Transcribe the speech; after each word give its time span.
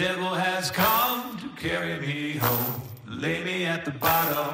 devil 0.00 0.32
has 0.34 0.70
come 0.70 1.36
to 1.36 1.48
carry 1.60 2.00
me 2.00 2.38
home, 2.38 2.80
lay 3.06 3.44
me 3.44 3.66
at 3.66 3.84
the 3.84 3.90
bottom. 3.90 4.48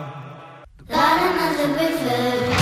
Bottom 0.88 1.38
of 1.38 1.56
the 1.56 1.68
river. 1.68 2.56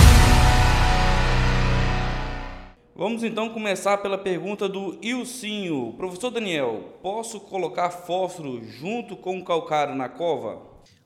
Vamos 2.94 3.24
então 3.24 3.48
começar 3.48 3.96
pela 3.98 4.18
pergunta 4.18 4.68
do 4.68 4.98
Ilcinho. 5.00 5.94
Professor 5.96 6.30
Daniel, 6.30 6.98
posso 7.02 7.40
colocar 7.40 7.88
fósforo 7.88 8.62
junto 8.62 9.16
com 9.16 9.38
o 9.38 9.44
calcário 9.44 9.94
na 9.94 10.10
cova? 10.10 10.60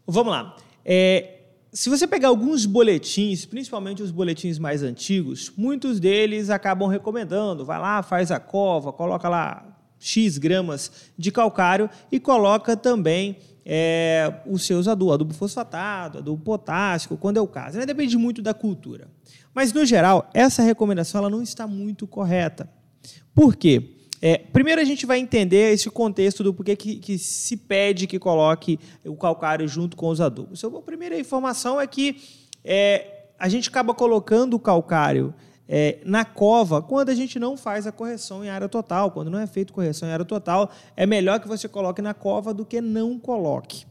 Vamos 0.04 0.32
lá. 0.32 0.56
É, 0.84 1.42
se 1.72 1.88
você 1.88 2.08
pegar 2.08 2.26
alguns 2.26 2.66
boletins, 2.66 3.46
principalmente 3.46 4.02
os 4.02 4.10
boletins 4.10 4.58
mais 4.58 4.82
antigos, 4.82 5.52
muitos 5.56 6.00
deles 6.00 6.50
acabam 6.50 6.88
recomendando, 6.88 7.64
vai 7.64 7.78
lá, 7.78 8.02
faz 8.02 8.32
a 8.32 8.40
cova, 8.40 8.92
coloca 8.92 9.28
lá 9.28 9.77
X 9.98 10.38
gramas 10.38 11.10
de 11.16 11.30
calcário 11.30 11.90
e 12.10 12.20
coloca 12.20 12.76
também 12.76 13.36
é, 13.70 14.32
os 14.46 14.64
seus 14.64 14.88
adubos, 14.88 15.14
adubo 15.14 15.34
fosfatado, 15.34 16.18
adubo 16.18 16.42
potássico, 16.42 17.16
quando 17.18 17.36
é 17.36 17.40
o 17.40 17.46
caso. 17.46 17.78
Né? 17.78 17.84
Depende 17.84 18.16
muito 18.16 18.40
da 18.40 18.54
cultura. 18.54 19.08
Mas, 19.52 19.72
no 19.72 19.84
geral, 19.84 20.30
essa 20.32 20.62
recomendação 20.62 21.18
ela 21.18 21.28
não 21.28 21.42
está 21.42 21.66
muito 21.66 22.06
correta. 22.06 22.68
Por 23.34 23.54
quê? 23.54 23.96
É, 24.20 24.38
primeiro 24.38 24.80
a 24.80 24.84
gente 24.84 25.06
vai 25.06 25.18
entender 25.18 25.72
esse 25.72 25.88
contexto 25.90 26.42
do 26.42 26.52
porquê 26.52 26.74
que, 26.74 26.96
que, 26.96 27.18
se 27.18 27.56
pede 27.56 28.06
que 28.06 28.18
coloque 28.18 28.78
o 29.04 29.14
calcário 29.14 29.68
junto 29.68 29.96
com 29.96 30.08
os 30.08 30.20
adubos. 30.20 30.58
Então, 30.64 30.76
a 30.78 30.82
primeira 30.82 31.18
informação 31.18 31.80
é 31.80 31.86
que 31.86 32.16
é, 32.64 33.26
a 33.38 33.48
gente 33.48 33.68
acaba 33.68 33.94
colocando 33.94 34.54
o 34.54 34.58
calcário 34.58 35.34
é, 35.68 35.98
na 36.04 36.24
cova 36.24 36.80
quando 36.80 37.10
a 37.10 37.14
gente 37.14 37.38
não 37.38 37.56
faz 37.56 37.86
a 37.86 37.92
correção 37.92 38.44
em 38.44 38.48
área 38.48 38.68
total. 38.68 39.10
Quando 39.10 39.30
não 39.30 39.38
é 39.38 39.46
feito 39.46 39.72
correção 39.72 40.08
em 40.08 40.12
área 40.12 40.24
total, 40.24 40.70
é 40.96 41.04
melhor 41.04 41.38
que 41.40 41.46
você 41.46 41.68
coloque 41.68 42.00
na 42.00 42.14
cova 42.14 42.54
do 42.54 42.64
que 42.64 42.80
não 42.80 43.18
coloque. 43.18 43.86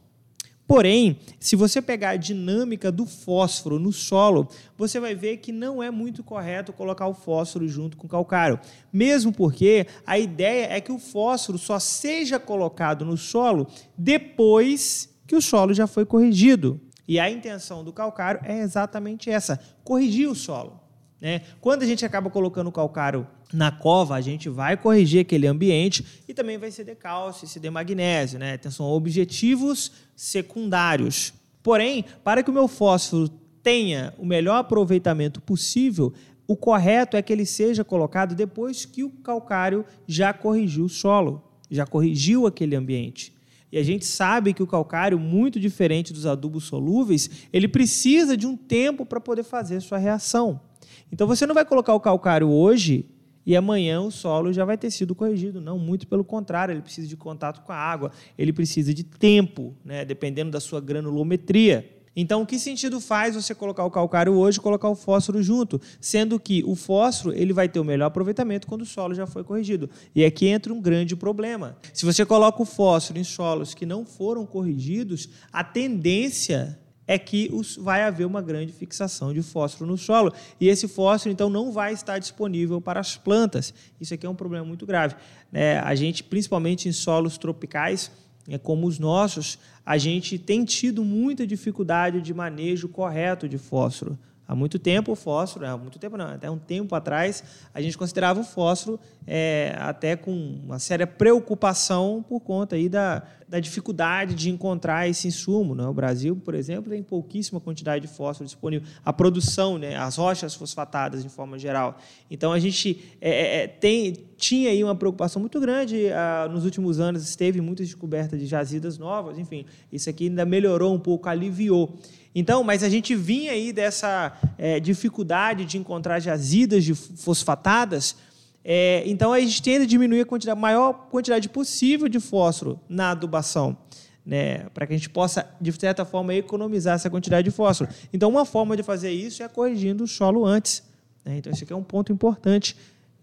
Porém, 0.67 1.19
se 1.39 1.55
você 1.55 1.81
pegar 1.81 2.09
a 2.09 2.17
dinâmica 2.17 2.91
do 2.91 3.05
fósforo 3.05 3.79
no 3.79 3.93
solo, 3.93 4.49
você 4.77 4.99
vai 4.99 5.15
ver 5.15 5.37
que 5.37 5.53
não 5.53 5.81
é 5.81 5.89
muito 5.89 6.21
correto 6.21 6.73
colocar 6.73 7.07
o 7.07 7.13
fósforo 7.13 7.65
junto 7.69 7.95
com 7.95 8.05
o 8.05 8.09
calcário. 8.09 8.59
Mesmo 8.91 9.31
porque 9.31 9.87
a 10.05 10.19
ideia 10.19 10.67
é 10.69 10.81
que 10.81 10.91
o 10.91 10.99
fósforo 10.99 11.57
só 11.57 11.79
seja 11.79 12.37
colocado 12.37 13.05
no 13.05 13.15
solo 13.15 13.65
depois 13.97 15.09
que 15.25 15.37
o 15.37 15.41
solo 15.41 15.73
já 15.73 15.87
foi 15.87 16.05
corrigido. 16.05 16.81
E 17.07 17.17
a 17.17 17.29
intenção 17.29 17.81
do 17.81 17.93
calcário 17.93 18.41
é 18.43 18.59
exatamente 18.59 19.29
essa: 19.29 19.57
corrigir 19.85 20.29
o 20.29 20.35
solo. 20.35 20.86
Né? 21.19 21.41
Quando 21.59 21.83
a 21.83 21.85
gente 21.85 22.05
acaba 22.05 22.29
colocando 22.29 22.67
o 22.67 22.71
calcário 22.71 23.27
na 23.51 23.71
cova, 23.71 24.15
a 24.15 24.21
gente 24.21 24.49
vai 24.49 24.77
corrigir 24.77 25.21
aquele 25.21 25.47
ambiente 25.47 26.05
e 26.27 26.33
também 26.33 26.57
vai 26.57 26.69
ceder 26.69 26.95
cálcio 26.95 27.45
e 27.45 27.47
ceder 27.47 27.71
magnésio. 27.71 28.37
Né? 28.39 28.55
Então, 28.55 28.71
são 28.71 28.85
objetivos 28.85 29.91
secundários. 30.15 31.33
Porém, 31.63 32.05
para 32.23 32.43
que 32.43 32.49
o 32.49 32.53
meu 32.53 32.67
fósforo 32.67 33.29
tenha 33.63 34.13
o 34.17 34.25
melhor 34.25 34.57
aproveitamento 34.57 35.41
possível, 35.41 36.13
o 36.47 36.55
correto 36.55 37.17
é 37.17 37.21
que 37.21 37.33
ele 37.33 37.45
seja 37.45 37.83
colocado 37.83 38.33
depois 38.33 38.85
que 38.85 39.03
o 39.03 39.09
calcário 39.09 39.83
já 40.07 40.31
corrigiu 40.31 40.85
o 40.85 40.89
solo, 40.89 41.43
já 41.69 41.85
corrigiu 41.85 42.47
aquele 42.47 42.75
ambiente. 42.75 43.35
E 43.69 43.77
a 43.77 43.83
gente 43.83 44.05
sabe 44.05 44.53
que 44.53 44.63
o 44.63 44.67
calcário, 44.67 45.19
muito 45.19 45.59
diferente 45.59 46.13
dos 46.13 46.25
adubos 46.25 46.63
solúveis, 46.63 47.29
ele 47.51 47.67
precisa 47.67 48.37
de 48.37 48.47
um 48.47 48.55
tempo 48.55 49.05
para 49.05 49.19
poder 49.19 49.43
fazer 49.43 49.81
sua 49.81 49.97
reação. 49.97 50.61
Então 51.11 51.27
você 51.27 51.45
não 51.45 51.55
vai 51.55 51.65
colocar 51.65 51.93
o 51.93 51.99
calcário 51.99 52.49
hoje 52.49 53.05
e 53.45 53.55
amanhã 53.55 54.01
o 54.01 54.11
solo 54.11 54.51
já 54.51 54.65
vai 54.65 54.77
ter 54.77 54.91
sido 54.91 55.15
corrigido. 55.15 55.61
Não, 55.61 55.79
muito 55.79 56.05
pelo 56.05 56.23
contrário, 56.23 56.73
ele 56.73 56.81
precisa 56.81 57.07
de 57.07 57.15
contato 57.15 57.61
com 57.61 57.71
a 57.71 57.77
água, 57.77 58.11
ele 58.37 58.51
precisa 58.51 58.93
de 58.93 59.05
tempo, 59.05 59.73
né, 59.85 60.03
dependendo 60.03 60.51
da 60.51 60.59
sua 60.59 60.81
granulometria. 60.81 61.97
Então, 62.19 62.43
que 62.45 62.57
sentido 62.57 62.99
faz 62.99 63.35
você 63.35 63.53
colocar 63.53 63.85
o 63.85 63.91
calcário 63.91 64.33
hoje 64.33 64.57
e 64.57 64.61
colocar 64.61 64.89
o 64.89 64.95
fósforo 64.95 65.41
junto? 65.41 65.79
Sendo 66.01 66.39
que 66.39 66.63
o 66.65 66.75
fósforo 66.75 67.33
ele 67.33 67.53
vai 67.53 67.69
ter 67.69 67.79
o 67.79 67.85
melhor 67.85 68.07
aproveitamento 68.07 68.65
quando 68.67 68.81
o 68.81 68.85
solo 68.87 69.13
já 69.13 69.27
foi 69.27 69.43
corrigido. 69.43 69.87
E 70.15 70.25
aqui 70.25 70.47
entra 70.47 70.73
um 70.73 70.81
grande 70.81 71.15
problema. 71.15 71.77
Se 71.93 72.05
você 72.05 72.25
coloca 72.25 72.59
o 72.61 72.65
fósforo 72.65 73.19
em 73.19 73.23
solos 73.23 73.75
que 73.75 73.85
não 73.85 74.03
foram 74.03 74.47
corrigidos, 74.47 75.29
a 75.53 75.63
tendência 75.63 76.79
é 77.07 77.17
que 77.17 77.49
os, 77.53 77.77
vai 77.77 78.03
haver 78.03 78.25
uma 78.25 78.41
grande 78.41 78.73
fixação 78.73 79.33
de 79.33 79.41
fósforo 79.41 79.89
no 79.89 79.97
solo. 79.97 80.33
E 80.59 80.67
esse 80.67 80.87
fósforo, 80.87 81.31
então, 81.31 81.49
não 81.49 81.71
vai 81.71 81.93
estar 81.93 82.19
disponível 82.19 82.81
para 82.81 82.99
as 82.99 83.15
plantas. 83.15 83.73
Isso 83.99 84.13
aqui 84.13 84.25
é 84.25 84.29
um 84.29 84.35
problema 84.35 84.65
muito 84.65 84.85
grave. 84.85 85.15
É, 85.53 85.79
a 85.79 85.95
gente, 85.95 86.23
principalmente 86.23 86.89
em 86.89 86.91
solos 86.91 87.37
tropicais, 87.37 88.11
é, 88.49 88.57
como 88.57 88.85
os 88.85 88.99
nossos, 88.99 89.57
a 89.85 89.97
gente 89.97 90.37
tem 90.37 90.65
tido 90.65 91.03
muita 91.03 91.47
dificuldade 91.47 92.21
de 92.21 92.33
manejo 92.33 92.89
correto 92.89 93.47
de 93.47 93.57
fósforo. 93.57 94.17
Há 94.47 94.55
muito 94.55 94.79
tempo 94.79 95.11
o 95.11 95.15
fósforo, 95.15 95.67
há 95.67 95.77
muito 95.77 95.99
tempo 95.99 96.15
não, 96.15 96.27
até 96.27 96.49
um 96.49 96.57
tempo 96.57 96.95
atrás, 96.95 97.43
a 97.73 97.81
gente 97.81 97.97
considerava 97.97 98.39
o 98.39 98.45
fósforo 98.45 98.97
é, 99.25 99.75
até 99.77 100.15
com 100.15 100.31
uma 100.63 100.79
séria 100.79 101.05
preocupação 101.05 102.23
por 102.29 102.39
conta 102.39 102.77
aí 102.77 102.87
da, 102.87 103.23
da 103.47 103.59
dificuldade 103.59 104.35
de 104.35 104.49
encontrar 104.49 105.07
esse 105.07 105.27
insumo. 105.27 105.73
Né? 105.73 105.85
O 105.87 105.93
Brasil, 105.93 106.35
por 106.35 106.53
exemplo, 106.53 106.91
tem 106.91 107.01
pouquíssima 107.01 107.59
quantidade 107.59 108.05
de 108.05 108.13
fósforo 108.13 108.45
disponível. 108.45 108.87
A 109.05 109.13
produção, 109.13 109.77
né? 109.77 109.95
as 109.95 110.17
rochas 110.17 110.53
fosfatadas 110.53 111.23
de 111.23 111.29
forma 111.29 111.57
geral. 111.57 111.97
Então 112.29 112.51
a 112.51 112.59
gente 112.59 113.15
é, 113.21 113.29
é, 113.29 113.63
é 113.63 113.67
tem, 113.67 114.13
tinha 114.35 114.69
aí 114.69 114.83
uma 114.83 114.95
preocupação 114.95 115.39
muito 115.39 115.59
grande. 115.59 116.11
Ah, 116.11 116.49
nos 116.51 116.65
últimos 116.65 116.99
anos 116.99 117.35
teve 117.35 117.61
muitas 117.61 117.87
descobertas 117.87 118.39
de 118.39 118.45
jazidas 118.45 118.97
novas, 118.97 119.37
enfim, 119.37 119.65
isso 119.91 120.09
aqui 120.09 120.25
ainda 120.25 120.45
melhorou 120.45 120.93
um 120.93 120.99
pouco, 120.99 121.29
aliviou. 121.29 121.97
Então, 122.35 122.63
mas 122.63 122.83
a 122.83 122.89
gente 122.89 123.15
vinha 123.15 123.53
aí 123.53 123.73
dessa 123.73 124.31
é, 124.57 124.79
dificuldade 124.79 125.65
de 125.65 125.77
encontrar 125.77 126.19
jazidas 126.19 126.83
de 126.83 126.93
fosfatadas. 126.93 128.15
É, 128.63 129.03
então, 129.05 129.33
a 129.33 129.39
gente 129.39 129.61
tende 129.61 129.83
a 129.83 129.87
diminuir 129.87 130.21
a 130.21 130.25
quantidade, 130.25 130.59
maior 130.59 130.93
quantidade 131.09 131.47
possível 131.49 132.07
de 132.07 132.19
fósforo 132.19 132.79
na 132.87 133.11
adubação. 133.11 133.77
Né, 134.25 134.67
para 134.73 134.85
que 134.85 134.93
a 134.93 134.97
gente 134.97 135.09
possa, 135.09 135.49
de 135.61 135.71
certa 135.71 136.03
forma, 136.03 136.33
economizar 136.33 136.95
essa 136.95 137.09
quantidade 137.09 137.49
de 137.49 137.55
fósforo. 137.55 137.89
Então, 138.11 138.29
uma 138.29 138.43
forma 138.43 138.75
de 138.75 138.83
fazer 138.83 139.09
isso 139.09 139.41
é 139.41 139.47
corrigindo 139.47 140.03
o 140.03 140.07
solo 140.07 140.45
antes. 140.45 140.83
Né? 141.23 141.37
Então, 141.37 141.53
esse 141.53 141.63
aqui 141.63 141.71
é 141.71 141.75
um 141.75 141.83
ponto 141.83 142.11
importante. 142.11 142.75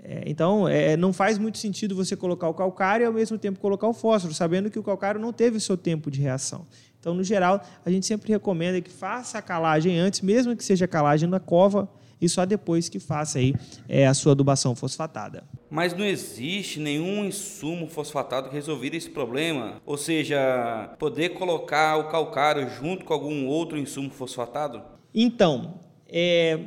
É, 0.03 0.23
então, 0.27 0.69
é, 0.69 0.97
não 0.97 1.13
faz 1.13 1.39
muito 1.39 1.57
sentido 1.57 1.95
você 1.95 2.15
colocar 2.15 2.47
o 2.49 2.55
calcário 2.55 3.05
e, 3.05 3.07
ao 3.07 3.13
mesmo 3.13 3.39
tempo, 3.39 3.59
colocar 3.59 3.89
o 3.89 3.95
fósforo, 3.95 4.35
sabendo 4.35 4.71
que 4.71 4.79
o 4.79 4.83
calcário 4.83 5.19
não 5.19 5.33
teve 5.33 5.57
o 5.57 5.61
seu 5.61 5.77
tempo 5.77 6.11
de 6.11 6.21
reação. 6.21 6.67
Então, 7.01 7.15
no 7.15 7.23
geral, 7.23 7.63
a 7.85 7.91
gente 7.91 8.07
sempre 8.07 8.31
recomenda 8.31 8.81
que 8.81 8.91
faça 8.91 9.39
a 9.39 9.43
calagem 9.43 9.99
antes, 9.99 10.21
mesmo 10.21 10.55
que 10.57 10.65
seja 10.65 10.89
calagem 10.89 11.29
na 11.29 11.41
cova, 11.41 11.89
e 12.21 12.29
só 12.29 12.45
depois 12.45 12.89
que 12.89 12.99
faça 12.99 13.39
aí 13.39 13.55
é, 13.89 14.07
a 14.07 14.15
sua 14.15 14.33
adubação 14.33 14.75
fosfatada. 14.75 15.45
Mas 15.71 15.93
não 15.93 16.05
existe 16.05 16.79
nenhum 16.79 17.25
insumo 17.25 17.89
fosfatado 17.89 18.49
que 18.49 18.55
resolveria 18.55 18.99
esse 18.99 19.11
problema? 19.11 19.81
Ou 19.85 19.97
seja, 19.97 20.95
poder 20.99 21.31
colocar 21.31 21.97
o 21.97 22.09
calcário 22.09 22.69
junto 22.71 23.05
com 23.05 23.13
algum 23.13 23.47
outro 23.47 23.77
insumo 23.77 24.11
fosfatado? 24.11 24.83
Então, 25.13 25.81
é, 26.17 26.61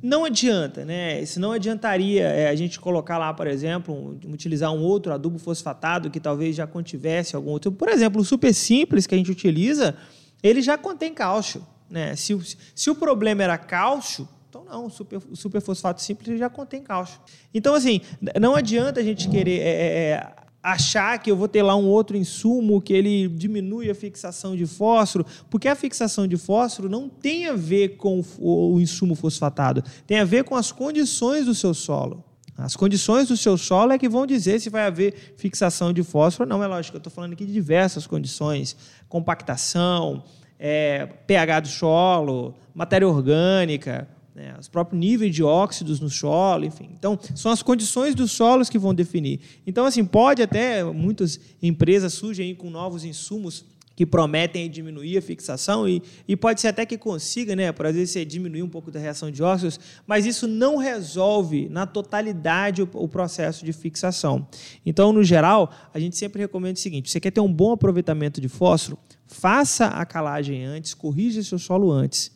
não 0.00 0.24
adianta, 0.24 0.84
né? 0.84 1.20
Isso 1.20 1.40
não 1.40 1.50
adiantaria 1.50 2.22
é, 2.22 2.48
a 2.48 2.54
gente 2.54 2.78
colocar 2.78 3.18
lá, 3.18 3.34
por 3.34 3.48
exemplo, 3.48 3.92
um, 3.92 4.32
utilizar 4.32 4.72
um 4.72 4.80
outro 4.80 5.12
adubo 5.12 5.38
fosfatado 5.38 6.08
que 6.10 6.20
talvez 6.20 6.54
já 6.54 6.66
contivesse 6.66 7.34
algum 7.34 7.50
outro. 7.50 7.72
Por 7.72 7.88
exemplo, 7.88 8.20
o 8.20 8.24
super 8.24 8.54
simples 8.54 9.06
que 9.06 9.14
a 9.14 9.18
gente 9.18 9.30
utiliza, 9.30 9.96
ele 10.42 10.62
já 10.62 10.78
contém 10.78 11.12
cálcio. 11.12 11.66
Né? 11.90 12.14
Se, 12.14 12.38
se 12.74 12.90
o 12.90 12.94
problema 12.94 13.42
era 13.42 13.58
cálcio, 13.58 14.28
não, 14.72 14.88
super, 14.88 15.20
superfosfato 15.34 16.00
simples 16.00 16.38
já 16.38 16.48
contém 16.48 16.82
cálcio. 16.82 17.20
Então, 17.52 17.74
assim, 17.74 18.00
não 18.40 18.56
adianta 18.56 19.00
a 19.00 19.02
gente 19.02 19.28
querer 19.28 19.60
é, 19.60 19.68
é, 19.68 20.10
é 20.10 20.32
achar 20.62 21.18
que 21.18 21.30
eu 21.30 21.36
vou 21.36 21.48
ter 21.48 21.62
lá 21.62 21.76
um 21.76 21.86
outro 21.86 22.16
insumo 22.16 22.80
que 22.80 22.92
ele 22.92 23.28
diminui 23.28 23.90
a 23.90 23.94
fixação 23.94 24.56
de 24.56 24.64
fósforo, 24.64 25.26
porque 25.50 25.68
a 25.68 25.74
fixação 25.74 26.26
de 26.26 26.36
fósforo 26.36 26.88
não 26.88 27.08
tem 27.08 27.48
a 27.48 27.54
ver 27.54 27.96
com 27.96 28.22
o 28.38 28.80
insumo 28.80 29.14
fosfatado, 29.14 29.82
tem 30.06 30.20
a 30.20 30.24
ver 30.24 30.44
com 30.44 30.54
as 30.54 30.72
condições 30.72 31.44
do 31.44 31.54
seu 31.54 31.74
solo. 31.74 32.24
As 32.56 32.76
condições 32.76 33.28
do 33.28 33.36
seu 33.36 33.58
solo 33.58 33.92
é 33.92 33.98
que 33.98 34.08
vão 34.08 34.26
dizer 34.26 34.60
se 34.60 34.70
vai 34.70 34.86
haver 34.86 35.34
fixação 35.36 35.92
de 35.92 36.02
fósforo. 36.02 36.48
Não, 36.48 36.62
é 36.62 36.66
lógico, 36.66 36.96
eu 36.96 36.98
estou 36.98 37.12
falando 37.12 37.32
aqui 37.32 37.44
de 37.44 37.52
diversas 37.52 38.06
condições: 38.06 38.76
compactação, 39.08 40.22
é, 40.58 41.06
pH 41.26 41.60
do 41.60 41.68
solo, 41.68 42.54
matéria 42.72 43.08
orgânica, 43.08 44.06
né, 44.34 44.54
os 44.58 44.68
próprios 44.68 44.98
níveis 44.98 45.34
de 45.34 45.42
óxidos 45.42 46.00
no 46.00 46.08
solo, 46.08 46.64
enfim. 46.64 46.90
Então, 46.92 47.18
são 47.34 47.52
as 47.52 47.62
condições 47.62 48.14
dos 48.14 48.32
solos 48.32 48.68
que 48.68 48.78
vão 48.78 48.94
definir. 48.94 49.40
Então, 49.66 49.84
assim, 49.84 50.04
pode 50.04 50.42
até, 50.42 50.82
muitas 50.84 51.38
empresas 51.62 52.14
surgem 52.14 52.54
com 52.54 52.70
novos 52.70 53.04
insumos 53.04 53.64
que 53.94 54.06
prometem 54.06 54.70
diminuir 54.70 55.18
a 55.18 55.22
fixação 55.22 55.88
e, 55.88 56.02
e 56.26 56.36
pode 56.36 56.60
ser 56.60 56.68
até 56.68 56.86
que 56.86 56.96
consiga, 56.96 57.54
né, 57.54 57.70
por 57.72 57.86
às 57.86 57.94
vezes 57.94 58.10
você 58.10 58.24
diminuir 58.24 58.62
um 58.62 58.68
pouco 58.68 58.90
da 58.90 58.98
reação 58.98 59.30
de 59.30 59.42
ósseos, 59.42 59.78
mas 60.06 60.26
isso 60.26 60.48
não 60.48 60.76
resolve 60.76 61.68
na 61.68 61.86
totalidade 61.86 62.82
o, 62.82 62.88
o, 62.94 63.08
processo 63.08 63.64
de 63.64 63.72
fixação. 63.72 64.46
Então, 64.84 65.12
no 65.12 65.22
geral, 65.22 65.70
a 65.92 65.98
gente 65.98 66.16
sempre 66.16 66.40
recomenda 66.40 66.74
o 66.74 66.80
seguinte: 66.80 67.10
você 67.10 67.20
quer 67.20 67.30
ter 67.30 67.40
um 67.40 67.52
bom 67.52 67.72
aproveitamento 67.72 68.40
de 68.40 68.48
fósforo, 68.48 68.98
faça 69.26 69.86
a 69.86 70.04
calagem 70.04 70.64
antes, 70.64 70.94
corrija 70.94 71.42
seu 71.42 71.58
solo 71.58 71.92
antes. 71.92 72.32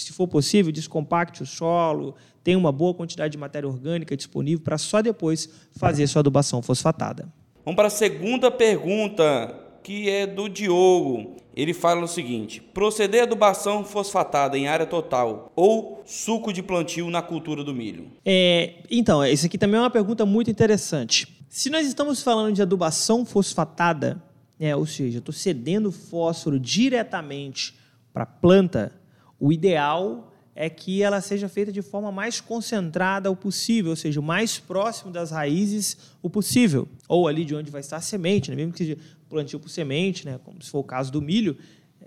Se 0.00 0.12
for 0.12 0.26
possível, 0.26 0.72
descompacte 0.72 1.42
o 1.42 1.46
solo, 1.46 2.14
tenha 2.42 2.58
uma 2.58 2.72
boa 2.72 2.94
quantidade 2.94 3.32
de 3.32 3.38
matéria 3.38 3.68
orgânica 3.68 4.16
disponível 4.16 4.64
para 4.64 4.78
só 4.78 5.02
depois 5.02 5.48
fazer 5.76 6.06
sua 6.06 6.20
adubação 6.20 6.62
fosfatada. 6.62 7.28
Vamos 7.64 7.76
para 7.76 7.88
a 7.88 7.90
segunda 7.90 8.50
pergunta 8.50 9.54
que 9.82 10.08
é 10.08 10.26
do 10.26 10.48
Diogo. 10.48 11.36
Ele 11.54 11.74
fala 11.74 12.04
o 12.04 12.08
seguinte: 12.08 12.60
proceder 12.60 13.22
adubação 13.22 13.84
fosfatada 13.84 14.56
em 14.56 14.68
área 14.68 14.86
total 14.86 15.52
ou 15.54 16.02
suco 16.06 16.52
de 16.52 16.62
plantio 16.62 17.10
na 17.10 17.22
cultura 17.22 17.64
do 17.64 17.74
milho? 17.74 18.06
É, 18.24 18.74
então, 18.90 19.24
isso 19.24 19.46
aqui 19.46 19.58
também 19.58 19.78
é 19.78 19.82
uma 19.82 19.90
pergunta 19.90 20.24
muito 20.24 20.50
interessante. 20.50 21.28
Se 21.48 21.68
nós 21.68 21.86
estamos 21.86 22.22
falando 22.22 22.54
de 22.54 22.62
adubação 22.62 23.24
fosfatada, 23.24 24.22
é, 24.58 24.74
ou 24.76 24.86
seja, 24.86 25.18
estou 25.18 25.32
cedendo 25.32 25.90
fósforo 25.90 26.58
diretamente 26.58 27.74
para 28.12 28.22
a 28.22 28.26
planta, 28.26 28.92
o 29.40 29.52
ideal 29.52 30.30
é 30.54 30.68
que 30.68 31.02
ela 31.02 31.20
seja 31.20 31.48
feita 31.48 31.72
de 31.72 31.80
forma 31.80 32.12
mais 32.12 32.40
concentrada 32.40 33.30
o 33.30 33.36
possível, 33.36 33.90
ou 33.90 33.96
seja, 33.96 34.20
o 34.20 34.22
mais 34.22 34.58
próximo 34.58 35.10
das 35.10 35.30
raízes 35.30 35.96
o 36.22 36.28
possível, 36.28 36.86
ou 37.08 37.26
ali 37.26 37.44
de 37.44 37.54
onde 37.54 37.70
vai 37.70 37.80
estar 37.80 37.96
a 37.96 38.00
semente, 38.00 38.50
né? 38.50 38.56
mesmo 38.56 38.72
que 38.72 38.78
seja 38.78 38.98
plantio 39.28 39.58
por 39.58 39.70
semente, 39.70 40.26
né? 40.26 40.38
como 40.44 40.62
se 40.62 40.70
for 40.70 40.80
o 40.80 40.84
caso 40.84 41.10
do 41.10 41.22
milho, 41.22 41.56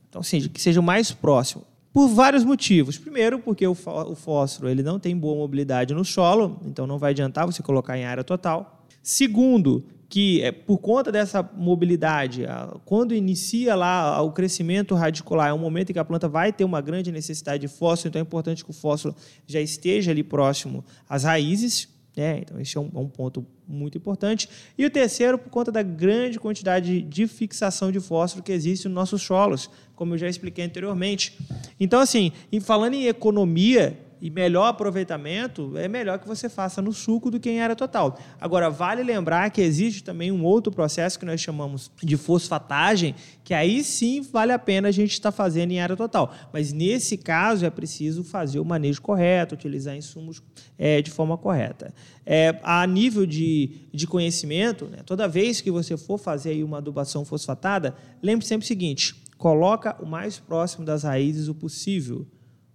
então 0.07 0.21
assim, 0.21 0.47
que 0.47 0.61
seja 0.61 0.79
o 0.79 0.83
mais 0.83 1.11
próximo. 1.11 1.65
Por 1.91 2.07
vários 2.07 2.43
motivos. 2.43 2.97
Primeiro, 2.97 3.37
porque 3.37 3.65
o 3.67 3.75
fósforo 3.75 4.67
ele 4.67 4.81
não 4.81 4.99
tem 4.99 5.15
boa 5.15 5.35
mobilidade 5.35 5.93
no 5.93 6.03
solo, 6.03 6.59
então 6.65 6.87
não 6.87 6.97
vai 6.97 7.11
adiantar 7.11 7.45
você 7.45 7.61
colocar 7.61 7.97
em 7.97 8.03
área 8.03 8.23
total. 8.23 8.83
Segundo, 9.01 9.85
que 10.13 10.43
é, 10.43 10.51
por 10.51 10.77
conta 10.77 11.11
dessa 11.11 11.41
mobilidade, 11.41 12.45
quando 12.85 13.15
inicia 13.15 13.73
lá 13.73 14.21
o 14.21 14.31
crescimento 14.31 14.93
radicular, 14.93 15.49
é 15.49 15.53
um 15.53 15.57
momento 15.57 15.89
em 15.89 15.93
que 15.93 15.97
a 15.97 16.05
planta 16.05 16.29
vai 16.29 16.53
ter 16.53 16.63
uma 16.63 16.81
grande 16.81 17.11
necessidade 17.11 17.61
de 17.61 17.67
fósforo, 17.67 18.09
então 18.09 18.19
é 18.19 18.21
importante 18.21 18.63
que 18.63 18.69
o 18.69 18.73
fósforo 18.73 19.15
já 19.47 19.59
esteja 19.59 20.11
ali 20.11 20.23
próximo 20.23 20.85
às 21.09 21.23
raízes. 21.23 21.89
Né? 22.15 22.41
Então, 22.43 22.61
esse 22.61 22.77
é 22.77 22.79
um, 22.79 22.91
é 22.93 22.99
um, 22.99 23.09
ponto 23.09 23.43
muito 23.67 23.97
importante. 23.97 24.47
E 24.77 24.85
o 24.85 24.89
terceiro, 24.91 25.35
por 25.35 25.49
conta 25.49 25.71
da 25.71 25.81
grande 25.81 26.39
quantidade 26.39 27.01
de 27.01 27.25
fixação 27.25 27.91
de 27.91 27.99
fósforo 27.99 28.43
que 28.43 28.51
existe 28.51 28.87
nos 28.87 28.93
nossos 28.93 29.23
solos, 29.23 29.67
como 29.95 30.13
eu 30.13 30.19
já 30.19 30.29
expliquei 30.29 30.63
anteriormente. 30.63 31.35
Então, 31.79 31.99
assim, 31.99 32.31
falando 32.61 32.93
em 32.93 33.07
economia, 33.07 33.97
e 34.23 34.29
melhor 34.29 34.67
aproveitamento, 34.67 35.77
é 35.77 35.89
melhor 35.89 36.17
que 36.17 36.25
você 36.25 36.47
faça 36.47 36.81
no 36.81 36.93
suco 36.93 37.29
do 37.29 37.41
que 37.41 37.49
em 37.49 37.59
área 37.59 37.75
total. 37.75 38.17
Agora, 38.39 38.69
vale 38.69 39.03
lembrar 39.03 39.49
que 39.49 39.59
existe 39.59 40.01
também 40.01 40.31
um 40.31 40.45
outro 40.45 40.71
processo 40.71 41.19
que 41.19 41.25
nós 41.25 41.41
chamamos 41.41 41.91
de 42.01 42.15
fosfatagem, 42.15 43.15
que 43.43 43.53
aí 43.53 43.83
sim 43.83 44.21
vale 44.21 44.53
a 44.53 44.57
pena 44.57 44.87
a 44.87 44.91
gente 44.93 45.11
estar 45.11 45.29
tá 45.29 45.35
fazendo 45.35 45.71
em 45.71 45.81
área 45.81 45.97
total. 45.97 46.33
Mas 46.53 46.71
nesse 46.71 47.17
caso 47.17 47.65
é 47.65 47.69
preciso 47.69 48.23
fazer 48.23 48.61
o 48.61 48.65
manejo 48.65 49.01
correto, 49.01 49.55
utilizar 49.55 49.93
insumos 49.93 50.41
é, 50.77 51.01
de 51.01 51.11
forma 51.11 51.37
correta. 51.37 51.93
É, 52.25 52.57
a 52.63 52.87
nível 52.87 53.25
de, 53.25 53.71
de 53.93 54.07
conhecimento, 54.07 54.85
né, 54.85 54.99
toda 55.05 55.27
vez 55.27 55.59
que 55.59 55.69
você 55.69 55.97
for 55.97 56.17
fazer 56.17 56.63
uma 56.63 56.77
adubação 56.77 57.25
fosfatada, 57.25 57.93
lembre 58.21 58.45
sempre 58.45 58.63
o 58.63 58.67
seguinte: 58.69 59.15
coloca 59.37 59.97
o 60.01 60.05
mais 60.05 60.39
próximo 60.39 60.85
das 60.85 61.03
raízes 61.03 61.49
o 61.49 61.53
possível 61.53 62.25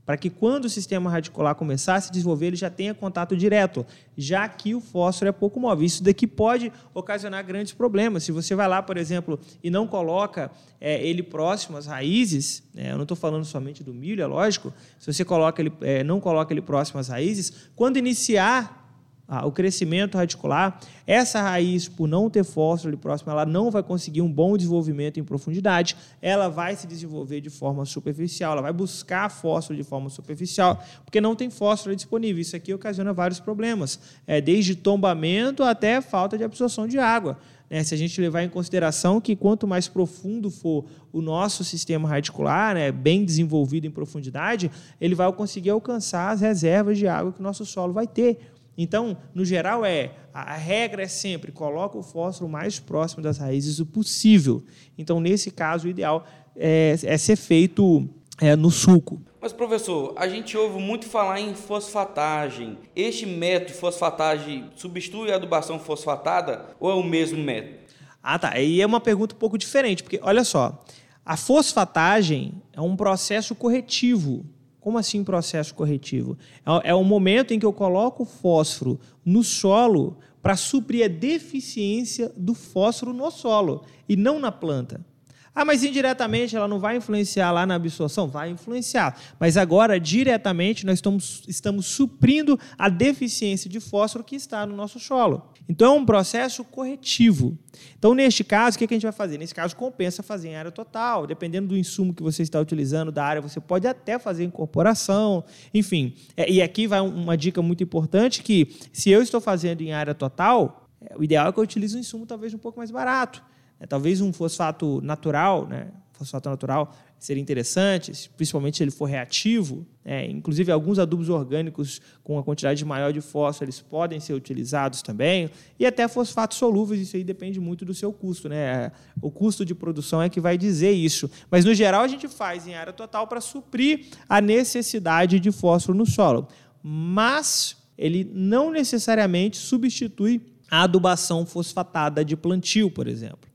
para 0.09 0.17
que 0.17 0.31
quando 0.31 0.65
o 0.65 0.71
sistema 0.71 1.11
radicular 1.11 1.55
começar 1.55 1.97
a 1.97 2.01
se 2.01 2.11
desenvolver, 2.11 2.47
ele 2.47 2.57
já 2.57 2.71
tenha 2.71 2.95
contato 2.95 3.37
direto, 3.37 3.85
já 4.17 4.49
que 4.49 4.75
o 4.75 4.81
fósforo 4.81 5.29
é 5.29 5.33
pouco 5.33 5.61
móvel. 5.61 5.85
Isso 5.85 6.03
daqui 6.03 6.27
pode 6.27 6.73
ocasionar 6.95 7.45
grandes 7.45 7.75
problemas. 7.75 8.25
Se 8.25 8.33
você 8.33 8.55
vai 8.55 8.67
lá, 8.67 8.83
por 8.83 8.97
exemplo, 8.97 9.39
e 9.63 9.69
não 9.69 9.87
coloca 9.87 10.51
é, 10.81 11.07
ele 11.07 11.23
próximo 11.23 11.77
às 11.77 11.85
raízes, 11.85 12.63
é, 12.75 12.91
eu 12.93 12.95
não 12.97 13.03
estou 13.03 13.19
falando 13.19 13.45
somente 13.45 13.85
do 13.85 13.93
milho, 13.93 14.23
é 14.23 14.27
lógico, 14.27 14.73
se 14.99 15.13
você 15.13 15.27
coloca 15.27 15.61
ele, 15.61 15.71
é, 15.83 16.03
não 16.03 16.21
coloca 16.21 16.55
ele 16.55 16.63
próximo 16.63 16.99
às 16.99 17.09
raízes, 17.09 17.69
quando 17.77 17.99
iniciar 17.99 18.88
ah, 19.31 19.47
o 19.47 19.53
crescimento 19.53 20.17
radicular, 20.17 20.81
essa 21.07 21.43
raiz, 21.43 21.87
por 21.87 22.09
não 22.09 22.31
ter 22.31 22.43
fósforo 22.43 22.89
ali 22.89 22.97
próximo, 22.97 23.31
ela 23.31 23.45
não 23.45 23.71
vai 23.71 23.83
conseguir 23.83 24.23
um 24.23 24.33
bom 24.33 24.57
desenvolvimento 24.57 25.21
em 25.21 25.23
profundidade, 25.25 25.95
ela 26.23 26.49
vai 26.49 26.75
se 26.75 26.87
desenvolver 26.87 27.43
de 27.43 27.51
forma 27.51 27.85
superficial, 27.85 28.53
ela 28.53 28.63
vai 28.63 28.73
buscar 28.73 29.31
fósforo 29.31 29.77
de 29.77 29.85
forma 29.85 30.09
superficial, 30.09 30.83
porque 31.05 31.21
não 31.21 31.37
tem 31.37 31.51
fósforo 31.51 31.95
disponível. 31.95 32.41
Isso 32.41 32.57
aqui 32.57 32.73
ocasiona 32.73 33.13
vários 33.13 33.39
problemas, 33.39 34.01
é, 34.27 34.41
desde 34.41 34.75
tombamento 34.75 35.63
até 35.63 36.01
falta 36.01 36.39
de 36.39 36.45
absorção 36.45 36.89
de 36.89 36.99
água. 36.99 37.39
Né, 37.71 37.85
se 37.85 37.95
a 37.95 37.99
gente 37.99 38.19
levar 38.19 38.43
em 38.43 38.49
consideração 38.49 39.21
que 39.21 39.37
quanto 39.37 39.67
mais 39.67 39.89
profundo 39.89 40.51
for 40.51 40.87
o 41.13 41.21
nosso 41.21 41.63
sistema 41.63 42.09
radicular, 42.09 42.75
né, 42.75 42.91
bem 42.91 43.25
desenvolvido 43.25 43.87
em 43.87 43.91
profundidade, 43.91 44.71
ele 44.99 45.15
vai 45.15 45.31
conseguir 45.33 45.69
alcançar 45.71 46.31
as 46.31 46.41
reservas 46.41 46.97
de 46.97 47.07
água 47.07 47.31
que 47.31 47.41
o 47.41 47.43
nosso 47.43 47.67
solo 47.67 47.93
vai 47.93 48.07
ter. 48.07 48.39
Então, 48.81 49.17
no 49.35 49.45
geral, 49.45 49.85
é 49.85 50.13
a 50.33 50.55
regra 50.55 51.03
é 51.03 51.09
sempre 51.09 51.51
coloca 51.51 51.99
o 51.99 52.03
fósforo 52.03 52.49
mais 52.49 52.79
próximo 52.79 53.21
das 53.21 53.37
raízes 53.37 53.81
o 53.81 53.87
possível. 53.87 54.63
Então, 54.97 55.19
nesse 55.19 55.51
caso, 55.51 55.89
o 55.89 55.91
ideal 55.91 56.25
é, 56.55 56.97
é 57.03 57.19
ser 57.19 57.35
feito 57.35 58.09
é, 58.41 58.55
no 58.55 58.71
suco. 58.71 59.21
Mas, 59.41 59.53
professor, 59.53 60.15
a 60.17 60.29
gente 60.29 60.57
ouve 60.57 60.81
muito 60.81 61.07
falar 61.07 61.41
em 61.41 61.55
fosfatagem. 61.55 62.79
Este 62.95 63.27
método 63.27 63.73
de 63.73 63.79
fosfatagem 63.79 64.71
substitui 64.77 65.33
a 65.33 65.35
adubação 65.35 65.81
fosfatada 65.81 66.67
ou 66.79 66.89
é 66.89 66.95
o 66.95 67.03
mesmo 67.03 67.43
método? 67.43 67.79
Ah, 68.23 68.39
tá. 68.39 68.51
Aí 68.53 68.81
é 68.81 68.87
uma 68.87 69.01
pergunta 69.01 69.35
um 69.35 69.39
pouco 69.39 69.59
diferente, 69.59 70.05
porque 70.05 70.21
olha 70.23 70.45
só, 70.45 70.85
a 71.27 71.37
fosfatagem 71.37 72.63
é 72.73 72.81
um 72.81 72.95
processo 72.95 73.57
corretivo 73.57 74.45
como 74.89 74.97
assim 74.97 75.23
processo 75.23 75.75
corretivo? 75.75 76.39
É, 76.65 76.89
é 76.89 76.95
o 76.95 77.05
momento 77.05 77.53
em 77.53 77.59
que 77.59 77.67
eu 77.67 77.75
coloco 77.75 78.23
o 78.23 78.27
fósforo 78.27 78.99
no 79.23 79.45
solo 79.45 80.17
para 80.43 80.57
suprir 80.57 81.05
a 81.05 81.09
deficiência 81.09 82.33
do 82.35 82.55
fósforo 82.55 83.13
no 83.13 83.31
solo 83.31 83.85
e 84.09 84.17
não 84.17 84.41
na 84.41 84.51
planta. 84.51 85.05
Ah, 85.55 85.65
mas 85.65 85.83
indiretamente 85.83 86.55
ela 86.55 86.69
não 86.69 86.79
vai 86.79 86.97
influenciar 86.97 87.51
lá 87.51 87.67
na 87.67 87.75
absorção? 87.75 88.29
Vai 88.29 88.51
influenciar. 88.51 89.19
Mas 89.41 89.57
agora, 89.57 89.99
diretamente, 89.99 90.87
nós 90.87 90.99
estamos, 90.99 91.43
estamos 91.49 91.87
suprindo 91.87 92.59
a 92.77 92.89
deficiência 92.89 93.69
de 93.69 93.81
fósforo 93.81 94.25
que 94.25 94.37
está 94.37 94.65
no 94.67 94.77
nosso 94.77 95.01
solo. 95.01 95.51
Então, 95.69 95.97
é 95.97 95.99
um 95.99 96.07
processo 96.07 96.65
corretivo. 96.65 97.59
Então, 97.99 98.15
neste 98.15 98.43
caso, 98.43 98.77
o 98.77 98.79
que 98.79 98.85
a 98.85 98.97
gente 98.97 99.03
vai 99.03 99.13
fazer? 99.13 99.37
Nesse 99.39 99.55
caso, 99.55 99.77
compensa 99.77 100.23
fazer 100.23 100.49
em 100.49 100.57
área 100.57 100.71
total. 100.71 101.27
Dependendo 101.27 101.69
do 101.69 101.77
insumo 101.77 102.15
que 102.15 102.23
você 102.23 102.43
está 102.43 102.61
utilizando, 102.61 103.13
da 103.13 103.25
área, 103.25 103.43
você 103.43 103.61
pode 103.61 103.87
até 103.87 104.19
fazer 104.19 104.45
incorporação. 104.45 105.45
Enfim, 105.75 106.15
é, 106.37 106.51
e 106.51 106.63
aqui 106.63 106.87
vai 106.87 107.01
uma 107.01 107.37
dica 107.37 107.61
muito 107.61 107.83
importante 107.83 108.43
que, 108.43 108.77
se 108.93 109.11
eu 109.11 109.21
estou 109.23 109.41
fazendo 109.41 109.81
em 109.81 109.93
área 109.93 110.15
total, 110.15 110.89
é, 111.01 111.17
o 111.17 111.23
ideal 111.23 111.49
é 111.49 111.53
que 111.53 111.59
eu 111.59 111.65
utilize 111.65 111.97
um 111.97 112.01
insumo 112.01 112.27
talvez 112.27 112.55
um 112.55 112.59
pouco 112.59 112.79
mais 112.79 112.91
barato. 112.91 113.43
É, 113.81 113.87
talvez 113.87 114.21
um 114.21 114.33
fosfato 114.33 115.01
natural, 115.03 115.67
né? 115.67 115.89
fosfato 116.19 116.49
natural 116.49 116.93
seria 117.19 117.41
interessante, 117.41 118.31
principalmente 118.37 118.77
se 118.77 118.83
ele 118.83 118.91
for 118.91 119.07
reativo. 119.07 119.87
É, 120.05 120.25
inclusive, 120.27 120.71
alguns 120.71 120.99
adubos 120.99 121.29
orgânicos 121.29 122.01
com 122.23 122.35
uma 122.35 122.43
quantidade 122.43 122.85
maior 122.85 123.13
de 123.13 123.21
fósforo 123.21 123.67
eles 123.67 123.81
podem 123.81 124.19
ser 124.21 124.35
utilizados 124.35 125.03
também. 125.03 125.51
E 125.79 125.87
até 125.87 126.07
fosfatos 126.09 126.59
solúveis, 126.59 127.01
isso 127.01 127.17
aí 127.17 127.25
depende 127.25 127.61
muito 127.61 127.85
do 127.85 127.95
seu 127.95 128.13
custo. 128.13 128.49
Né? 128.49 128.91
O 129.21 129.31
custo 129.31 129.65
de 129.65 129.75
produção 129.75 130.21
é 130.23 130.29
que 130.29 130.41
vai 130.41 130.59
dizer 130.59 130.93
isso. 130.93 131.31
Mas, 131.51 131.65
no 131.65 131.75
geral, 131.75 132.03
a 132.03 132.09
gente 132.09 132.29
faz 132.29 132.67
em 132.67 132.75
área 132.75 132.93
total 132.93 133.27
para 133.27 133.41
suprir 133.41 134.07
a 134.29 134.41
necessidade 134.41 135.41
de 135.41 135.53
fósforo 135.53 135.97
no 135.97 136.07
solo. 136.07 136.49
Mas 136.83 137.77
ele 137.97 138.31
não 138.33 138.71
necessariamente 138.71 139.57
substitui 139.57 140.41
a 140.71 140.83
adubação 140.83 141.45
fosfatada 141.47 142.25
de 142.25 142.37
plantio, 142.37 142.91
por 142.91 143.09
exemplo. 143.09 143.48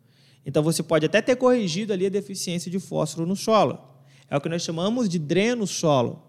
Então 0.46 0.62
você 0.62 0.84
pode 0.84 1.06
até 1.06 1.22
ter 1.22 1.36
corrigido 1.36 1.94
ali 1.94 2.06
a 2.06 2.10
deficiência 2.10 2.70
de 2.70 2.80
fósforo 2.80 3.26
no 3.26 3.36
solo. 3.36 3.80
É 4.30 4.38
o 4.38 4.42
que 4.42 4.50
nós 4.50 4.62
chamamos 4.62 5.08
de 5.08 5.20
dreno 5.20 5.66
solo. 5.66 6.22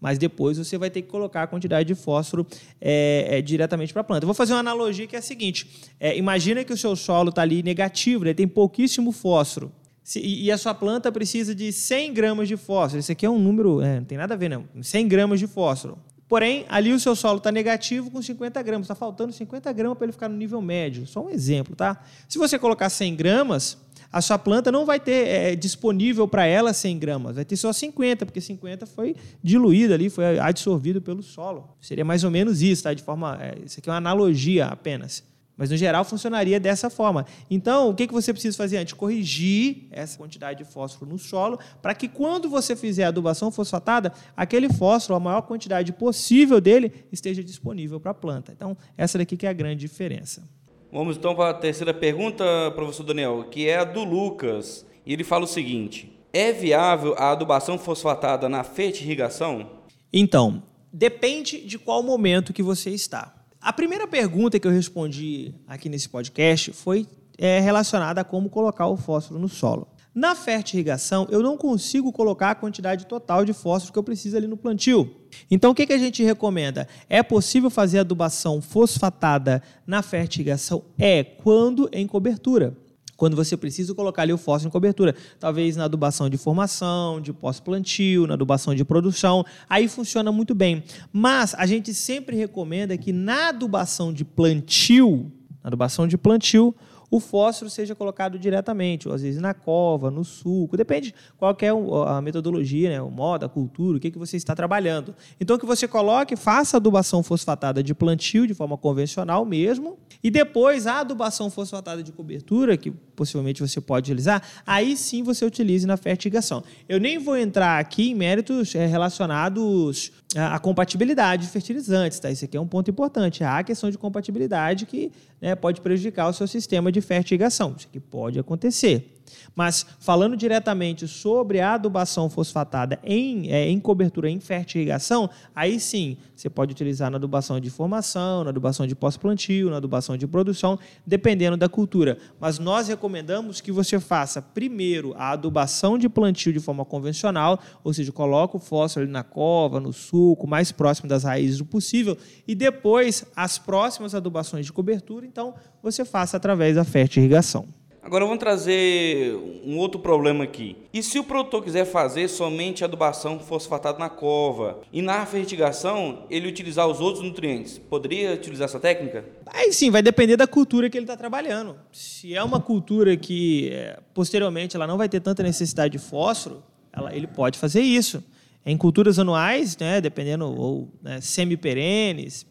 Mas 0.00 0.16
depois 0.16 0.58
você 0.58 0.78
vai 0.78 0.90
ter 0.90 1.02
que 1.02 1.08
colocar 1.08 1.42
a 1.42 1.46
quantidade 1.46 1.88
de 1.88 1.94
fósforo 1.94 2.46
é, 2.80 3.38
é, 3.38 3.42
diretamente 3.42 3.92
para 3.92 4.02
a 4.02 4.04
planta. 4.04 4.24
Eu 4.24 4.28
vou 4.28 4.34
fazer 4.34 4.52
uma 4.52 4.60
analogia 4.60 5.06
que 5.06 5.16
é 5.16 5.18
a 5.18 5.22
seguinte: 5.22 5.90
é, 5.98 6.16
imagina 6.16 6.62
que 6.62 6.72
o 6.72 6.76
seu 6.76 6.94
solo 6.94 7.30
está 7.30 7.42
ali 7.42 7.62
negativo, 7.62 8.24
ele 8.24 8.34
tem 8.34 8.46
pouquíssimo 8.46 9.10
fósforo. 9.10 9.72
Se, 10.04 10.20
e 10.20 10.50
a 10.50 10.56
sua 10.56 10.72
planta 10.72 11.10
precisa 11.10 11.54
de 11.54 11.72
100 11.72 12.14
gramas 12.14 12.48
de 12.48 12.56
fósforo. 12.56 13.00
Esse 13.00 13.12
aqui 13.12 13.26
é 13.26 13.30
um 13.30 13.38
número, 13.38 13.82
é, 13.82 13.98
não 13.98 14.06
tem 14.06 14.16
nada 14.16 14.34
a 14.34 14.36
ver, 14.36 14.48
não. 14.48 14.64
100 14.80 15.08
gramas 15.08 15.40
de 15.40 15.46
fósforo. 15.46 15.98
Porém, 16.28 16.66
ali 16.68 16.92
o 16.92 17.00
seu 17.00 17.16
solo 17.16 17.38
está 17.38 17.50
negativo 17.50 18.10
com 18.10 18.20
50 18.20 18.62
gramas. 18.62 18.84
Está 18.84 18.94
faltando 18.94 19.32
50 19.32 19.72
gramas 19.72 19.96
para 19.96 20.04
ele 20.04 20.12
ficar 20.12 20.28
no 20.28 20.36
nível 20.36 20.60
médio. 20.60 21.06
Só 21.06 21.24
um 21.24 21.30
exemplo, 21.30 21.74
tá? 21.74 22.02
Se 22.28 22.36
você 22.36 22.58
colocar 22.58 22.90
100 22.90 23.16
gramas, 23.16 23.78
a 24.12 24.20
sua 24.20 24.38
planta 24.38 24.70
não 24.70 24.84
vai 24.84 25.00
ter 25.00 25.26
é, 25.26 25.56
disponível 25.56 26.28
para 26.28 26.44
ela 26.46 26.72
100 26.72 26.98
gramas, 26.98 27.36
vai 27.36 27.44
ter 27.44 27.56
só 27.56 27.72
50, 27.72 28.24
porque 28.26 28.40
50 28.40 28.86
foi 28.86 29.14
diluído 29.42 29.92
ali, 29.94 30.08
foi 30.08 30.38
absorvido 30.38 31.00
pelo 31.00 31.22
solo. 31.22 31.76
Seria 31.80 32.04
mais 32.04 32.24
ou 32.24 32.30
menos 32.30 32.62
isso, 32.62 32.82
tá? 32.82 32.92
De 32.92 33.02
forma, 33.02 33.38
é, 33.40 33.58
isso 33.64 33.80
aqui 33.80 33.88
é 33.88 33.92
uma 33.92 33.98
analogia 33.98 34.66
apenas. 34.66 35.22
Mas, 35.58 35.70
no 35.70 35.76
geral, 35.76 36.04
funcionaria 36.04 36.60
dessa 36.60 36.88
forma. 36.88 37.26
Então, 37.50 37.90
o 37.90 37.94
que, 37.94 38.06
que 38.06 38.12
você 38.12 38.32
precisa 38.32 38.56
fazer 38.56 38.76
antes? 38.76 38.92
Corrigir 38.92 39.88
essa 39.90 40.16
quantidade 40.16 40.62
de 40.62 40.70
fósforo 40.70 41.10
no 41.10 41.18
solo, 41.18 41.58
para 41.82 41.96
que 41.96 42.06
quando 42.06 42.48
você 42.48 42.76
fizer 42.76 43.04
a 43.04 43.08
adubação 43.08 43.50
fosfatada, 43.50 44.12
aquele 44.36 44.72
fósforo, 44.72 45.16
a 45.16 45.20
maior 45.20 45.42
quantidade 45.42 45.92
possível 45.92 46.60
dele, 46.60 46.92
esteja 47.10 47.42
disponível 47.42 47.98
para 47.98 48.12
a 48.12 48.14
planta. 48.14 48.52
Então, 48.52 48.76
essa 48.96 49.18
daqui 49.18 49.36
que 49.36 49.46
é 49.46 49.50
a 49.50 49.52
grande 49.52 49.80
diferença. 49.80 50.48
Vamos 50.92 51.16
então 51.16 51.34
para 51.34 51.50
a 51.50 51.54
terceira 51.54 51.92
pergunta, 51.92 52.44
professor 52.76 53.02
Daniel, 53.02 53.44
que 53.50 53.68
é 53.68 53.78
a 53.78 53.84
do 53.84 54.04
Lucas. 54.04 54.86
E 55.04 55.12
ele 55.12 55.24
fala 55.24 55.44
o 55.44 55.48
seguinte: 55.48 56.16
é 56.32 56.52
viável 56.52 57.14
a 57.18 57.32
adubação 57.32 57.76
fosfatada 57.78 58.48
na 58.48 58.62
fertirrigação? 58.62 59.68
Então, 60.12 60.62
depende 60.92 61.60
de 61.60 61.78
qual 61.78 62.02
momento 62.02 62.52
que 62.52 62.62
você 62.62 62.90
está. 62.90 63.37
A 63.60 63.72
primeira 63.72 64.06
pergunta 64.06 64.58
que 64.58 64.66
eu 64.66 64.70
respondi 64.70 65.52
aqui 65.66 65.88
nesse 65.88 66.08
podcast 66.08 66.72
foi 66.72 67.06
é, 67.36 67.58
relacionada 67.58 68.20
a 68.20 68.24
como 68.24 68.48
colocar 68.48 68.86
o 68.86 68.96
fósforo 68.96 69.40
no 69.40 69.48
solo. 69.48 69.88
Na 70.14 70.34
fertirrigação, 70.34 71.26
eu 71.30 71.42
não 71.42 71.56
consigo 71.56 72.12
colocar 72.12 72.50
a 72.50 72.54
quantidade 72.54 73.06
total 73.06 73.44
de 73.44 73.52
fósforo 73.52 73.92
que 73.92 73.98
eu 73.98 74.02
preciso 74.02 74.36
ali 74.36 74.46
no 74.46 74.56
plantio. 74.56 75.14
Então, 75.50 75.72
o 75.72 75.74
que, 75.74 75.86
que 75.86 75.92
a 75.92 75.98
gente 75.98 76.22
recomenda? 76.22 76.88
É 77.08 77.22
possível 77.22 77.68
fazer 77.68 77.98
adubação 77.98 78.60
fosfatada 78.60 79.62
na 79.86 80.02
fertirrigação? 80.02 80.84
É, 80.96 81.22
quando 81.22 81.88
em 81.92 82.06
cobertura 82.06 82.76
quando 83.18 83.34
você 83.34 83.56
precisa 83.56 83.92
colocar 83.94 84.22
ali 84.22 84.32
o 84.32 84.38
fósforo 84.38 84.68
em 84.68 84.70
cobertura. 84.70 85.14
Talvez 85.40 85.76
na 85.76 85.84
adubação 85.84 86.30
de 86.30 86.38
formação, 86.38 87.20
de 87.20 87.32
pós-plantio, 87.32 88.28
na 88.28 88.34
adubação 88.34 88.74
de 88.76 88.84
produção. 88.84 89.44
Aí 89.68 89.88
funciona 89.88 90.30
muito 90.30 90.54
bem. 90.54 90.84
Mas 91.12 91.52
a 91.56 91.66
gente 91.66 91.92
sempre 91.92 92.36
recomenda 92.36 92.96
que 92.96 93.12
na 93.12 93.48
adubação 93.48 94.12
de 94.12 94.24
plantio, 94.24 95.32
na 95.62 95.68
adubação 95.68 96.06
de 96.06 96.16
plantio, 96.16 96.72
o 97.10 97.18
fósforo 97.18 97.70
seja 97.70 97.94
colocado 97.94 98.38
diretamente, 98.38 99.08
ou 99.08 99.14
às 99.14 99.22
vezes 99.22 99.40
na 99.40 99.54
cova, 99.54 100.10
no 100.10 100.24
suco, 100.24 100.76
depende 100.76 101.14
qual 101.38 101.56
é 101.60 101.68
a 102.06 102.20
metodologia, 102.20 102.90
né, 102.90 103.00
o 103.00 103.10
modo, 103.10 103.46
a 103.46 103.48
cultura, 103.48 103.96
o 103.96 104.00
que, 104.00 104.10
que 104.10 104.18
você 104.18 104.36
está 104.36 104.54
trabalhando. 104.54 105.14
Então, 105.40 105.58
que 105.58 105.64
você 105.64 105.88
coloque, 105.88 106.36
faça 106.36 106.76
adubação 106.76 107.22
fosfatada 107.22 107.82
de 107.82 107.94
plantio 107.94 108.46
de 108.46 108.54
forma 108.54 108.76
convencional 108.76 109.44
mesmo, 109.44 109.98
e 110.22 110.30
depois 110.30 110.86
a 110.86 111.00
adubação 111.00 111.50
fosfatada 111.50 112.02
de 112.02 112.12
cobertura, 112.12 112.76
que 112.76 112.92
possivelmente 113.18 113.60
você 113.60 113.80
pode 113.80 114.10
utilizar, 114.10 114.40
aí 114.64 114.96
sim 114.96 115.24
você 115.24 115.44
utilize 115.44 115.84
na 115.86 115.96
fertigação. 115.96 116.62
Eu 116.88 117.00
nem 117.00 117.18
vou 117.18 117.36
entrar 117.36 117.80
aqui 117.80 118.10
em 118.10 118.14
méritos 118.14 118.74
é, 118.76 118.86
relacionados 118.86 120.12
à 120.36 120.58
compatibilidade 120.60 121.46
de 121.46 121.50
fertilizantes, 121.50 122.20
tá? 122.20 122.30
Isso 122.30 122.44
aqui 122.44 122.56
é 122.56 122.60
um 122.60 122.66
ponto 122.66 122.88
importante. 122.90 123.42
Há 123.42 123.58
a 123.58 123.64
questão 123.64 123.90
de 123.90 123.98
compatibilidade 123.98 124.86
que 124.86 125.10
né, 125.40 125.56
pode 125.56 125.80
prejudicar 125.80 126.28
o 126.28 126.32
seu 126.32 126.46
sistema 126.46 126.92
de 126.92 127.00
fertigação. 127.00 127.74
Isso 127.76 127.88
aqui 127.88 127.98
pode 127.98 128.38
acontecer. 128.38 129.17
Mas 129.54 129.86
falando 129.98 130.36
diretamente 130.36 131.06
sobre 131.08 131.60
a 131.60 131.74
adubação 131.74 132.28
fosfatada 132.28 132.98
em, 133.02 133.50
é, 133.50 133.68
em 133.68 133.78
cobertura 133.80 134.30
em 134.30 134.40
fertirrigação, 134.40 135.28
aí 135.54 135.78
sim 135.80 136.16
você 136.34 136.48
pode 136.48 136.70
utilizar 136.72 137.10
na 137.10 137.16
adubação 137.16 137.58
de 137.58 137.68
formação, 137.68 138.44
na 138.44 138.50
adubação 138.50 138.86
de 138.86 138.94
pós-plantio, 138.94 139.70
na 139.70 139.78
adubação 139.78 140.16
de 140.16 140.26
produção, 140.26 140.78
dependendo 141.04 141.56
da 141.56 141.68
cultura. 141.68 142.16
Mas 142.38 142.58
nós 142.58 142.86
recomendamos 142.86 143.60
que 143.60 143.72
você 143.72 143.98
faça 143.98 144.40
primeiro 144.40 145.14
a 145.16 145.32
adubação 145.32 145.98
de 145.98 146.08
plantio 146.08 146.52
de 146.52 146.60
forma 146.60 146.84
convencional, 146.84 147.58
ou 147.82 147.92
seja, 147.92 148.12
coloca 148.12 148.56
o 148.56 148.60
fósforo 148.60 149.04
ali 149.04 149.12
na 149.12 149.24
cova, 149.24 149.80
no 149.80 149.92
suco, 149.92 150.46
mais 150.46 150.70
próximo 150.70 151.08
das 151.08 151.24
raízes 151.24 151.58
do 151.58 151.64
possível, 151.64 152.16
e 152.46 152.54
depois 152.54 153.24
as 153.34 153.58
próximas 153.58 154.14
adubações 154.14 154.64
de 154.64 154.72
cobertura, 154.72 155.26
então 155.26 155.54
você 155.82 156.04
faça 156.04 156.36
através 156.36 156.76
da 156.76 156.84
fertirrigação. 156.84 157.66
Agora 158.08 158.24
vamos 158.24 158.38
trazer 158.38 159.34
um 159.66 159.76
outro 159.76 160.00
problema 160.00 160.42
aqui. 160.42 160.78
E 160.94 161.02
se 161.02 161.18
o 161.18 161.24
produtor 161.24 161.62
quiser 161.62 161.84
fazer 161.84 162.26
somente 162.26 162.82
adubação 162.82 163.38
fosfatada 163.38 163.98
na 163.98 164.08
cova 164.08 164.80
e 164.90 165.02
na 165.02 165.26
fertigação 165.26 166.24
ele 166.30 166.48
utilizar 166.48 166.88
os 166.88 167.02
outros 167.02 167.22
nutrientes, 167.22 167.76
poderia 167.76 168.32
utilizar 168.32 168.64
essa 168.64 168.80
técnica? 168.80 169.26
Aí 169.44 169.74
sim, 169.74 169.90
vai 169.90 170.00
depender 170.00 170.38
da 170.38 170.46
cultura 170.46 170.88
que 170.88 170.96
ele 170.96 171.04
está 171.04 171.18
trabalhando. 171.18 171.76
Se 171.92 172.34
é 172.34 172.42
uma 172.42 172.58
cultura 172.58 173.14
que 173.14 173.68
é, 173.74 174.00
posteriormente 174.14 174.74
ela 174.74 174.86
não 174.86 174.96
vai 174.96 175.10
ter 175.10 175.20
tanta 175.20 175.42
necessidade 175.42 175.92
de 175.92 175.98
fósforo, 175.98 176.62
ela, 176.90 177.14
ele 177.14 177.26
pode 177.26 177.58
fazer 177.58 177.82
isso. 177.82 178.24
Em 178.64 178.76
culturas 178.76 179.18
anuais, 179.18 179.76
né, 179.76 180.00
dependendo, 180.00 180.46
ou 180.46 180.92
né, 181.02 181.20
semi-perenes, 181.20 182.46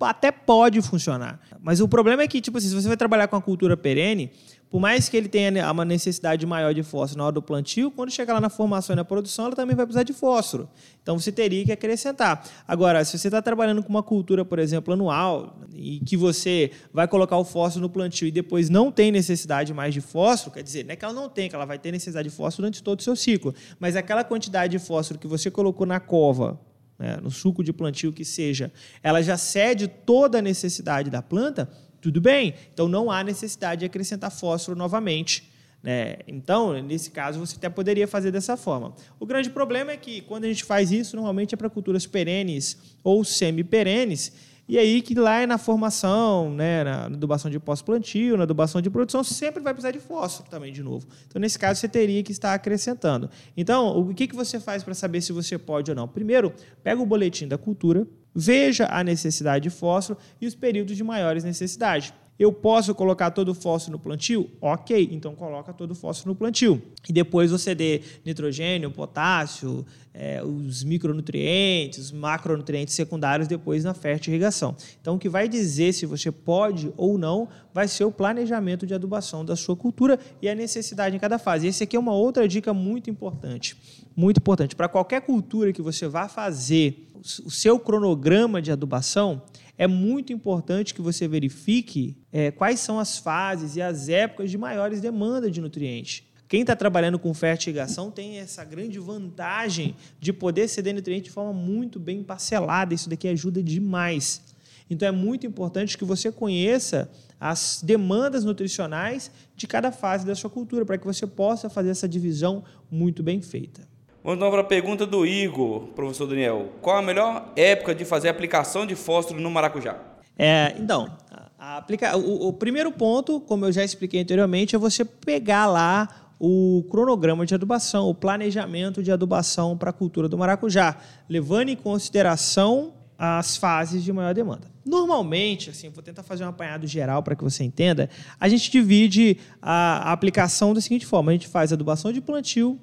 até 0.00 0.30
pode 0.30 0.80
funcionar. 0.80 1.40
Mas 1.60 1.80
o 1.80 1.88
problema 1.88 2.22
é 2.22 2.28
que, 2.28 2.40
tipo 2.40 2.56
assim, 2.56 2.68
se 2.68 2.74
você 2.74 2.88
vai 2.88 2.96
trabalhar 2.96 3.28
com 3.28 3.36
a 3.36 3.42
cultura 3.42 3.76
perene, 3.76 4.30
por 4.70 4.80
mais 4.80 5.08
que 5.08 5.16
ele 5.16 5.28
tenha 5.28 5.70
uma 5.70 5.84
necessidade 5.84 6.44
maior 6.44 6.74
de 6.74 6.82
fósforo 6.82 7.18
na 7.18 7.24
hora 7.24 7.32
do 7.32 7.42
plantio, 7.42 7.90
quando 7.90 8.10
chegar 8.10 8.34
lá 8.34 8.40
na 8.40 8.50
formação 8.50 8.94
e 8.94 8.96
na 8.96 9.04
produção, 9.04 9.46
ela 9.46 9.56
também 9.56 9.74
vai 9.74 9.86
precisar 9.86 10.02
de 10.02 10.12
fósforo. 10.12 10.68
Então 11.02 11.18
você 11.18 11.32
teria 11.32 11.64
que 11.64 11.72
acrescentar. 11.72 12.46
Agora, 12.66 13.04
se 13.04 13.18
você 13.18 13.28
está 13.28 13.40
trabalhando 13.40 13.82
com 13.82 13.88
uma 13.88 14.02
cultura, 14.02 14.44
por 14.44 14.58
exemplo, 14.58 14.92
anual, 14.92 15.58
e 15.74 16.00
que 16.00 16.16
você 16.16 16.70
vai 16.92 17.08
colocar 17.08 17.38
o 17.38 17.44
fósforo 17.44 17.82
no 17.82 17.88
plantio 17.88 18.28
e 18.28 18.30
depois 18.30 18.68
não 18.68 18.92
tem 18.92 19.10
necessidade 19.10 19.72
mais 19.72 19.94
de 19.94 20.00
fósforo, 20.00 20.52
quer 20.52 20.62
dizer, 20.62 20.84
não 20.84 20.92
é 20.92 20.96
que 20.96 21.04
ela 21.04 21.14
não 21.14 21.28
tem, 21.28 21.48
que 21.48 21.54
ela 21.54 21.64
vai 21.64 21.78
ter 21.78 21.90
necessidade 21.90 22.28
de 22.28 22.34
fósforo 22.34 22.62
durante 22.62 22.82
todo 22.82 23.00
o 23.00 23.02
seu 23.02 23.16
ciclo, 23.16 23.54
mas 23.80 23.96
aquela 23.96 24.22
quantidade 24.22 24.72
de 24.72 24.78
fósforo 24.78 25.18
que 25.18 25.26
você 25.26 25.50
colocou 25.50 25.86
na 25.86 25.98
cova, 25.98 26.60
né, 26.98 27.16
no 27.22 27.30
suco 27.30 27.62
de 27.62 27.72
plantio 27.72 28.12
que 28.12 28.24
seja, 28.24 28.72
ela 29.02 29.22
já 29.22 29.36
cede 29.36 29.88
toda 29.88 30.40
a 30.40 30.42
necessidade 30.42 31.08
da 31.08 31.22
planta, 31.22 31.70
tudo 32.00 32.20
bem. 32.20 32.54
Então 32.72 32.88
não 32.88 33.10
há 33.10 33.22
necessidade 33.22 33.80
de 33.80 33.86
acrescentar 33.86 34.30
fósforo 34.30 34.76
novamente. 34.76 35.50
Né? 35.82 36.16
Então, 36.26 36.82
nesse 36.82 37.10
caso, 37.10 37.38
você 37.38 37.56
até 37.56 37.68
poderia 37.68 38.08
fazer 38.08 38.30
dessa 38.30 38.56
forma. 38.56 38.94
O 39.20 39.26
grande 39.26 39.50
problema 39.50 39.92
é 39.92 39.96
que 39.96 40.20
quando 40.22 40.44
a 40.44 40.48
gente 40.48 40.64
faz 40.64 40.90
isso, 40.90 41.14
normalmente 41.14 41.54
é 41.54 41.56
para 41.56 41.70
culturas 41.70 42.06
perenes 42.06 42.76
ou 43.04 43.22
semi-perenes, 43.22 44.32
e 44.68 44.76
aí 44.76 45.00
que 45.00 45.14
lá 45.14 45.40
é 45.40 45.46
na 45.46 45.56
formação, 45.56 46.50
né, 46.50 46.84
na 46.84 47.06
adubação 47.06 47.50
de 47.50 47.58
pós-plantio, 47.58 48.36
na 48.36 48.42
adubação 48.42 48.82
de 48.82 48.90
produção, 48.90 49.24
sempre 49.24 49.62
vai 49.62 49.72
precisar 49.72 49.92
de 49.92 49.98
fósforo 49.98 50.50
também, 50.50 50.70
de 50.70 50.82
novo. 50.82 51.06
Então, 51.26 51.40
nesse 51.40 51.58
caso, 51.58 51.80
você 51.80 51.88
teria 51.88 52.22
que 52.22 52.32
estar 52.32 52.52
acrescentando. 52.52 53.30
Então, 53.56 53.98
o 53.98 54.14
que, 54.14 54.26
que 54.26 54.36
você 54.36 54.60
faz 54.60 54.82
para 54.84 54.92
saber 54.92 55.22
se 55.22 55.32
você 55.32 55.56
pode 55.56 55.90
ou 55.90 55.96
não? 55.96 56.06
Primeiro, 56.06 56.52
pega 56.82 57.00
o 57.00 57.06
boletim 57.06 57.48
da 57.48 57.56
cultura, 57.56 58.06
veja 58.38 58.86
a 58.90 59.02
necessidade 59.02 59.64
de 59.64 59.70
fósforo 59.70 60.18
e 60.40 60.46
os 60.46 60.54
períodos 60.54 60.96
de 60.96 61.02
maiores 61.02 61.44
necessidades. 61.44 62.12
Eu 62.38 62.52
posso 62.52 62.94
colocar 62.94 63.32
todo 63.32 63.48
o 63.48 63.54
fósforo 63.54 63.92
no 63.92 63.98
plantio? 63.98 64.48
Ok, 64.60 65.08
então 65.10 65.34
coloca 65.34 65.72
todo 65.72 65.90
o 65.90 65.94
fósforo 65.94 66.30
no 66.30 66.36
plantio. 66.36 66.80
E 67.08 67.12
depois 67.12 67.50
você 67.50 67.74
dê 67.74 68.00
nitrogênio, 68.24 68.92
potássio, 68.92 69.84
é, 70.14 70.40
os 70.44 70.84
micronutrientes, 70.84 71.98
os 71.98 72.12
macronutrientes 72.12 72.94
secundários 72.94 73.48
depois 73.48 73.82
na 73.82 73.92
fertirrigação. 73.92 74.76
Então, 75.00 75.16
o 75.16 75.18
que 75.18 75.28
vai 75.28 75.48
dizer 75.48 75.92
se 75.92 76.06
você 76.06 76.30
pode 76.30 76.92
ou 76.96 77.18
não 77.18 77.48
vai 77.74 77.88
ser 77.88 78.04
o 78.04 78.12
planejamento 78.12 78.86
de 78.86 78.94
adubação 78.94 79.44
da 79.44 79.56
sua 79.56 79.74
cultura 79.74 80.16
e 80.40 80.48
a 80.48 80.54
necessidade 80.54 81.16
em 81.16 81.18
cada 81.18 81.40
fase. 81.40 81.66
Esse 81.66 81.82
aqui 81.82 81.96
é 81.96 81.98
uma 81.98 82.14
outra 82.14 82.46
dica 82.46 82.72
muito 82.72 83.10
importante. 83.10 83.76
Muito 84.18 84.38
importante. 84.38 84.74
Para 84.74 84.88
qualquer 84.88 85.20
cultura 85.20 85.72
que 85.72 85.80
você 85.80 86.08
vá 86.08 86.28
fazer 86.28 87.08
o 87.44 87.52
seu 87.52 87.78
cronograma 87.78 88.60
de 88.60 88.72
adubação, 88.72 89.40
é 89.76 89.86
muito 89.86 90.32
importante 90.32 90.92
que 90.92 91.00
você 91.00 91.28
verifique 91.28 92.16
é, 92.32 92.50
quais 92.50 92.80
são 92.80 92.98
as 92.98 93.18
fases 93.18 93.76
e 93.76 93.80
as 93.80 94.08
épocas 94.08 94.50
de 94.50 94.58
maiores 94.58 95.00
demandas 95.00 95.52
de 95.52 95.60
nutrientes. 95.60 96.24
Quem 96.48 96.62
está 96.62 96.74
trabalhando 96.74 97.16
com 97.16 97.32
fertigação 97.32 98.10
tem 98.10 98.38
essa 98.38 98.64
grande 98.64 98.98
vantagem 98.98 99.94
de 100.18 100.32
poder 100.32 100.66
ceder 100.66 100.96
nutrientes 100.96 101.28
de 101.28 101.30
forma 101.30 101.52
muito 101.52 102.00
bem 102.00 102.24
parcelada. 102.24 102.92
Isso 102.92 103.08
daqui 103.08 103.28
ajuda 103.28 103.62
demais. 103.62 104.42
Então 104.90 105.06
é 105.06 105.12
muito 105.12 105.46
importante 105.46 105.96
que 105.96 106.04
você 106.04 106.32
conheça 106.32 107.08
as 107.38 107.80
demandas 107.84 108.44
nutricionais 108.44 109.30
de 109.54 109.68
cada 109.68 109.92
fase 109.92 110.26
da 110.26 110.34
sua 110.34 110.50
cultura, 110.50 110.84
para 110.84 110.98
que 110.98 111.06
você 111.06 111.24
possa 111.24 111.70
fazer 111.70 111.90
essa 111.90 112.08
divisão 112.08 112.64
muito 112.90 113.22
bem 113.22 113.40
feita. 113.40 113.86
Vamos 114.28 114.40
então 114.40 114.50
para 114.50 114.60
a 114.60 114.64
pergunta 114.64 115.06
do 115.06 115.24
Igor, 115.24 115.86
professor 115.94 116.26
Daniel. 116.26 116.74
Qual 116.82 116.98
a 116.98 117.00
melhor 117.00 117.50
época 117.56 117.94
de 117.94 118.04
fazer 118.04 118.28
aplicação 118.28 118.84
de 118.84 118.94
fósforo 118.94 119.40
no 119.40 119.50
maracujá? 119.50 119.96
É, 120.36 120.74
então, 120.78 121.16
aplica... 121.58 122.14
o, 122.14 122.48
o 122.48 122.52
primeiro 122.52 122.92
ponto, 122.92 123.40
como 123.40 123.64
eu 123.64 123.72
já 123.72 123.82
expliquei 123.82 124.20
anteriormente, 124.20 124.76
é 124.76 124.78
você 124.78 125.02
pegar 125.02 125.64
lá 125.64 126.34
o 126.38 126.84
cronograma 126.90 127.46
de 127.46 127.54
adubação, 127.54 128.06
o 128.06 128.14
planejamento 128.14 129.02
de 129.02 129.10
adubação 129.10 129.78
para 129.78 129.88
a 129.88 129.94
cultura 129.94 130.28
do 130.28 130.36
maracujá, 130.36 130.98
levando 131.26 131.70
em 131.70 131.76
consideração 131.76 132.92
as 133.16 133.56
fases 133.56 134.04
de 134.04 134.12
maior 134.12 134.34
demanda. 134.34 134.70
Normalmente, 134.84 135.70
assim, 135.70 135.88
vou 135.88 136.02
tentar 136.02 136.22
fazer 136.22 136.44
um 136.44 136.48
apanhado 136.48 136.86
geral 136.86 137.22
para 137.22 137.34
que 137.34 137.42
você 137.42 137.64
entenda, 137.64 138.10
a 138.38 138.46
gente 138.46 138.70
divide 138.70 139.38
a 139.60 140.12
aplicação 140.12 140.74
da 140.74 140.82
seguinte 140.82 141.06
forma: 141.06 141.30
a 141.30 141.34
gente 141.34 141.48
faz 141.48 141.72
adubação 141.72 142.12
de 142.12 142.20
plantio, 142.20 142.78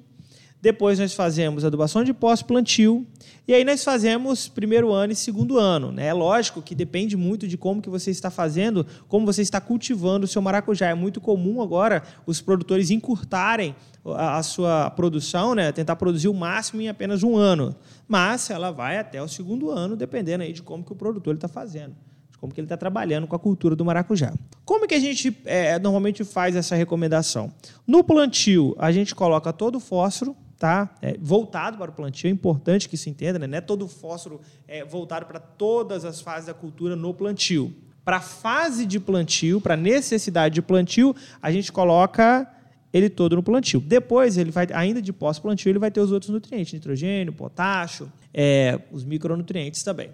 depois 0.60 0.98
nós 0.98 1.14
fazemos 1.14 1.64
adubação 1.64 2.02
de 2.02 2.12
pós-plantio. 2.12 3.06
E 3.46 3.54
aí 3.54 3.64
nós 3.64 3.84
fazemos 3.84 4.48
primeiro 4.48 4.92
ano 4.92 5.12
e 5.12 5.16
segundo 5.16 5.58
ano. 5.58 5.92
Né? 5.92 6.06
É 6.06 6.12
lógico 6.12 6.60
que 6.60 6.74
depende 6.74 7.16
muito 7.16 7.46
de 7.46 7.56
como 7.56 7.80
que 7.80 7.88
você 7.88 8.10
está 8.10 8.30
fazendo, 8.30 8.84
como 9.06 9.26
você 9.26 9.42
está 9.42 9.60
cultivando 9.60 10.24
o 10.24 10.28
seu 10.28 10.42
maracujá. 10.42 10.88
É 10.88 10.94
muito 10.94 11.20
comum 11.20 11.62
agora 11.62 12.02
os 12.26 12.40
produtores 12.40 12.90
encurtarem 12.90 13.76
a, 14.04 14.38
a 14.38 14.42
sua 14.42 14.90
produção, 14.90 15.54
né? 15.54 15.70
tentar 15.70 15.96
produzir 15.96 16.28
o 16.28 16.34
máximo 16.34 16.80
em 16.80 16.88
apenas 16.88 17.22
um 17.22 17.36
ano. 17.36 17.76
Mas 18.08 18.50
ela 18.50 18.70
vai 18.70 18.98
até 18.98 19.22
o 19.22 19.28
segundo 19.28 19.70
ano, 19.70 19.94
dependendo 19.94 20.42
aí 20.42 20.52
de 20.52 20.62
como 20.62 20.82
que 20.82 20.92
o 20.92 20.96
produtor 20.96 21.34
está 21.34 21.48
fazendo 21.48 21.94
como 22.38 22.52
que 22.52 22.60
ele 22.60 22.66
está 22.66 22.76
trabalhando 22.76 23.26
com 23.26 23.34
a 23.34 23.38
cultura 23.38 23.74
do 23.74 23.84
maracujá. 23.84 24.32
Como 24.64 24.86
que 24.86 24.94
a 24.94 25.00
gente 25.00 25.36
é, 25.46 25.78
normalmente 25.78 26.22
faz 26.22 26.54
essa 26.54 26.76
recomendação? 26.76 27.50
No 27.86 28.04
plantio, 28.04 28.76
a 28.78 28.92
gente 28.92 29.14
coloca 29.14 29.52
todo 29.54 29.76
o 29.76 29.80
fósforo, 29.80 30.36
tá? 30.58 30.94
É, 31.02 31.16
voltado 31.18 31.78
para 31.78 31.90
o 31.90 31.94
plantio. 31.94 32.28
É 32.28 32.30
importante 32.30 32.88
que 32.88 32.96
se 32.96 33.10
entenda, 33.10 33.38
né? 33.38 33.46
não 33.46 33.58
é 33.58 33.60
todo 33.60 33.84
o 33.84 33.88
fósforo 33.88 34.40
é, 34.66 34.84
voltado 34.84 35.26
para 35.26 35.38
todas 35.38 36.04
as 36.04 36.20
fases 36.20 36.46
da 36.46 36.54
cultura 36.54 36.96
no 36.96 37.12
plantio. 37.12 37.74
Para 38.04 38.18
a 38.18 38.20
fase 38.20 38.86
de 38.86 39.00
plantio, 39.00 39.60
para 39.60 39.74
a 39.74 39.76
necessidade 39.76 40.54
de 40.54 40.62
plantio, 40.62 41.14
a 41.42 41.50
gente 41.50 41.72
coloca 41.72 42.48
ele 42.92 43.10
todo 43.10 43.36
no 43.36 43.42
plantio. 43.42 43.80
Depois, 43.80 44.38
ele 44.38 44.50
vai, 44.50 44.66
ainda 44.72 45.02
de 45.02 45.12
pós-plantio, 45.12 45.70
ele 45.70 45.78
vai 45.78 45.90
ter 45.90 46.00
os 46.00 46.12
outros 46.12 46.30
nutrientes, 46.30 46.72
nitrogênio, 46.72 47.32
potássio, 47.32 48.10
é, 48.32 48.80
os 48.92 49.04
micronutrientes 49.04 49.82
também. 49.82 50.10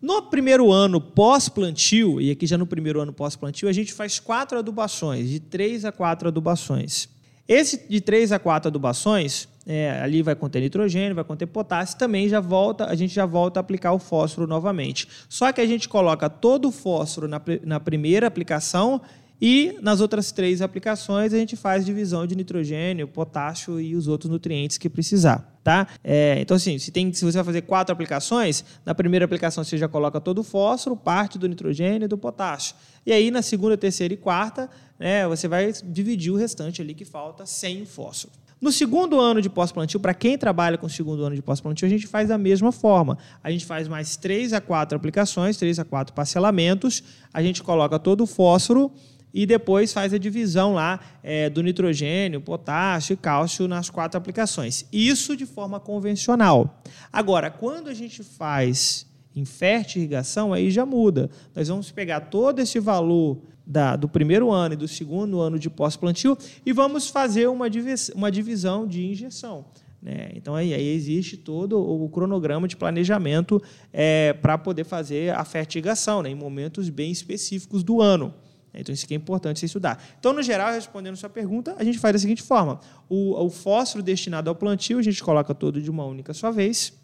No 0.00 0.22
primeiro 0.22 0.70
ano 0.70 1.00
pós-plantio, 1.00 2.20
e 2.20 2.30
aqui 2.30 2.46
já 2.46 2.56
no 2.56 2.66
primeiro 2.66 3.00
ano 3.00 3.12
pós-plantio, 3.12 3.68
a 3.68 3.72
gente 3.72 3.92
faz 3.92 4.20
quatro 4.20 4.58
adubações, 4.58 5.28
de 5.28 5.40
três 5.40 5.84
a 5.84 5.90
quatro 5.90 6.28
adubações. 6.28 7.08
Esse 7.48 7.88
de 7.88 8.00
três 8.00 8.30
a 8.32 8.38
quatro 8.38 8.68
adubações, 8.68 9.48
é, 9.72 10.00
ali 10.02 10.20
vai 10.20 10.34
conter 10.34 10.60
nitrogênio, 10.60 11.14
vai 11.14 11.22
conter 11.22 11.46
potássio, 11.46 11.96
também 11.96 12.28
já 12.28 12.40
volta, 12.40 12.86
a 12.86 12.94
gente 12.96 13.14
já 13.14 13.24
volta 13.24 13.60
a 13.60 13.62
aplicar 13.62 13.92
o 13.92 14.00
fósforo 14.00 14.44
novamente. 14.44 15.06
Só 15.28 15.52
que 15.52 15.60
a 15.60 15.66
gente 15.66 15.88
coloca 15.88 16.28
todo 16.28 16.66
o 16.66 16.72
fósforo 16.72 17.28
na, 17.28 17.40
na 17.64 17.78
primeira 17.78 18.26
aplicação 18.26 19.00
e 19.40 19.78
nas 19.80 20.00
outras 20.00 20.32
três 20.32 20.60
aplicações 20.60 21.32
a 21.32 21.38
gente 21.38 21.54
faz 21.54 21.86
divisão 21.86 22.26
de 22.26 22.34
nitrogênio, 22.34 23.06
potássio 23.06 23.80
e 23.80 23.94
os 23.94 24.08
outros 24.08 24.28
nutrientes 24.28 24.76
que 24.76 24.90
precisar. 24.90 25.56
Tá? 25.62 25.86
É, 26.02 26.40
então, 26.40 26.56
assim, 26.56 26.76
se, 26.76 26.90
tem, 26.90 27.12
se 27.12 27.24
você 27.24 27.38
vai 27.38 27.44
fazer 27.44 27.60
quatro 27.60 27.92
aplicações, 27.92 28.64
na 28.84 28.92
primeira 28.92 29.24
aplicação 29.24 29.62
você 29.62 29.78
já 29.78 29.86
coloca 29.86 30.20
todo 30.20 30.38
o 30.38 30.42
fósforo, 30.42 30.96
parte 30.96 31.38
do 31.38 31.48
nitrogênio 31.48 32.06
e 32.06 32.08
do 32.08 32.18
potássio. 32.18 32.74
E 33.06 33.12
aí, 33.12 33.30
na 33.30 33.40
segunda, 33.40 33.76
terceira 33.76 34.12
e 34.12 34.16
quarta, 34.16 34.68
né, 34.98 35.28
você 35.28 35.46
vai 35.46 35.72
dividir 35.84 36.32
o 36.32 36.36
restante 36.36 36.82
ali 36.82 36.92
que 36.92 37.04
falta 37.04 37.46
sem 37.46 37.86
fósforo. 37.86 38.39
No 38.60 38.70
segundo 38.70 39.18
ano 39.18 39.40
de 39.40 39.48
pós-plantio, 39.48 39.98
para 39.98 40.12
quem 40.12 40.36
trabalha 40.36 40.76
com 40.76 40.86
o 40.86 40.90
segundo 40.90 41.24
ano 41.24 41.34
de 41.34 41.40
pós-plantio, 41.40 41.86
a 41.86 41.88
gente 41.88 42.06
faz 42.06 42.28
da 42.28 42.36
mesma 42.36 42.70
forma. 42.70 43.16
A 43.42 43.50
gente 43.50 43.64
faz 43.64 43.88
mais 43.88 44.16
três 44.16 44.52
a 44.52 44.60
quatro 44.60 44.96
aplicações, 44.96 45.56
três 45.56 45.78
a 45.78 45.84
quatro 45.84 46.12
parcelamentos, 46.12 47.02
a 47.32 47.42
gente 47.42 47.62
coloca 47.62 47.98
todo 47.98 48.24
o 48.24 48.26
fósforo 48.26 48.92
e 49.32 49.46
depois 49.46 49.94
faz 49.94 50.12
a 50.12 50.18
divisão 50.18 50.74
lá 50.74 51.00
é, 51.22 51.48
do 51.48 51.62
nitrogênio, 51.62 52.40
potássio 52.42 53.14
e 53.14 53.16
cálcio 53.16 53.66
nas 53.66 53.88
quatro 53.88 54.18
aplicações. 54.18 54.84
Isso 54.92 55.34
de 55.34 55.46
forma 55.46 55.80
convencional. 55.80 56.82
Agora, 57.10 57.50
quando 57.50 57.88
a 57.88 57.94
gente 57.94 58.22
faz 58.22 59.06
em 59.40 60.00
irrigação, 60.00 60.52
aí 60.52 60.70
já 60.70 60.84
muda. 60.86 61.30
Nós 61.54 61.68
vamos 61.68 61.90
pegar 61.90 62.20
todo 62.20 62.60
esse 62.60 62.78
valor 62.78 63.42
da, 63.66 63.94
do 63.94 64.08
primeiro 64.08 64.50
ano 64.50 64.74
e 64.74 64.76
do 64.76 64.88
segundo 64.88 65.40
ano 65.40 65.58
de 65.58 65.70
pós-plantio 65.70 66.36
e 66.66 66.72
vamos 66.72 67.08
fazer 67.08 67.48
uma, 67.48 67.70
divis, 67.70 68.10
uma 68.14 68.30
divisão 68.30 68.86
de 68.86 69.06
injeção. 69.06 69.66
Né? 70.02 70.30
Então, 70.34 70.54
aí, 70.54 70.72
aí, 70.72 70.88
existe 70.88 71.36
todo 71.36 71.78
o 71.78 72.08
cronograma 72.08 72.66
de 72.66 72.76
planejamento 72.76 73.62
é, 73.92 74.32
para 74.32 74.56
poder 74.56 74.84
fazer 74.84 75.34
a 75.34 75.44
fertigação 75.44 76.22
né? 76.22 76.30
em 76.30 76.34
momentos 76.34 76.88
bem 76.88 77.12
específicos 77.12 77.82
do 77.82 78.00
ano. 78.00 78.34
Então, 78.72 78.92
isso 78.92 79.04
aqui 79.04 79.14
é 79.14 79.16
importante 79.16 79.58
você 79.60 79.66
estudar. 79.66 80.02
Então, 80.18 80.32
no 80.32 80.42
geral, 80.42 80.72
respondendo 80.72 81.16
sua 81.16 81.28
pergunta, 81.28 81.74
a 81.76 81.84
gente 81.84 81.98
faz 81.98 82.12
da 82.12 82.18
seguinte 82.18 82.42
forma: 82.42 82.80
o, 83.08 83.44
o 83.44 83.50
fósforo 83.50 84.02
destinado 84.02 84.48
ao 84.48 84.54
plantio, 84.54 84.98
a 84.98 85.02
gente 85.02 85.22
coloca 85.22 85.52
todo 85.54 85.82
de 85.82 85.90
uma 85.90 86.04
única 86.04 86.32
só 86.32 86.52
vez. 86.52 86.99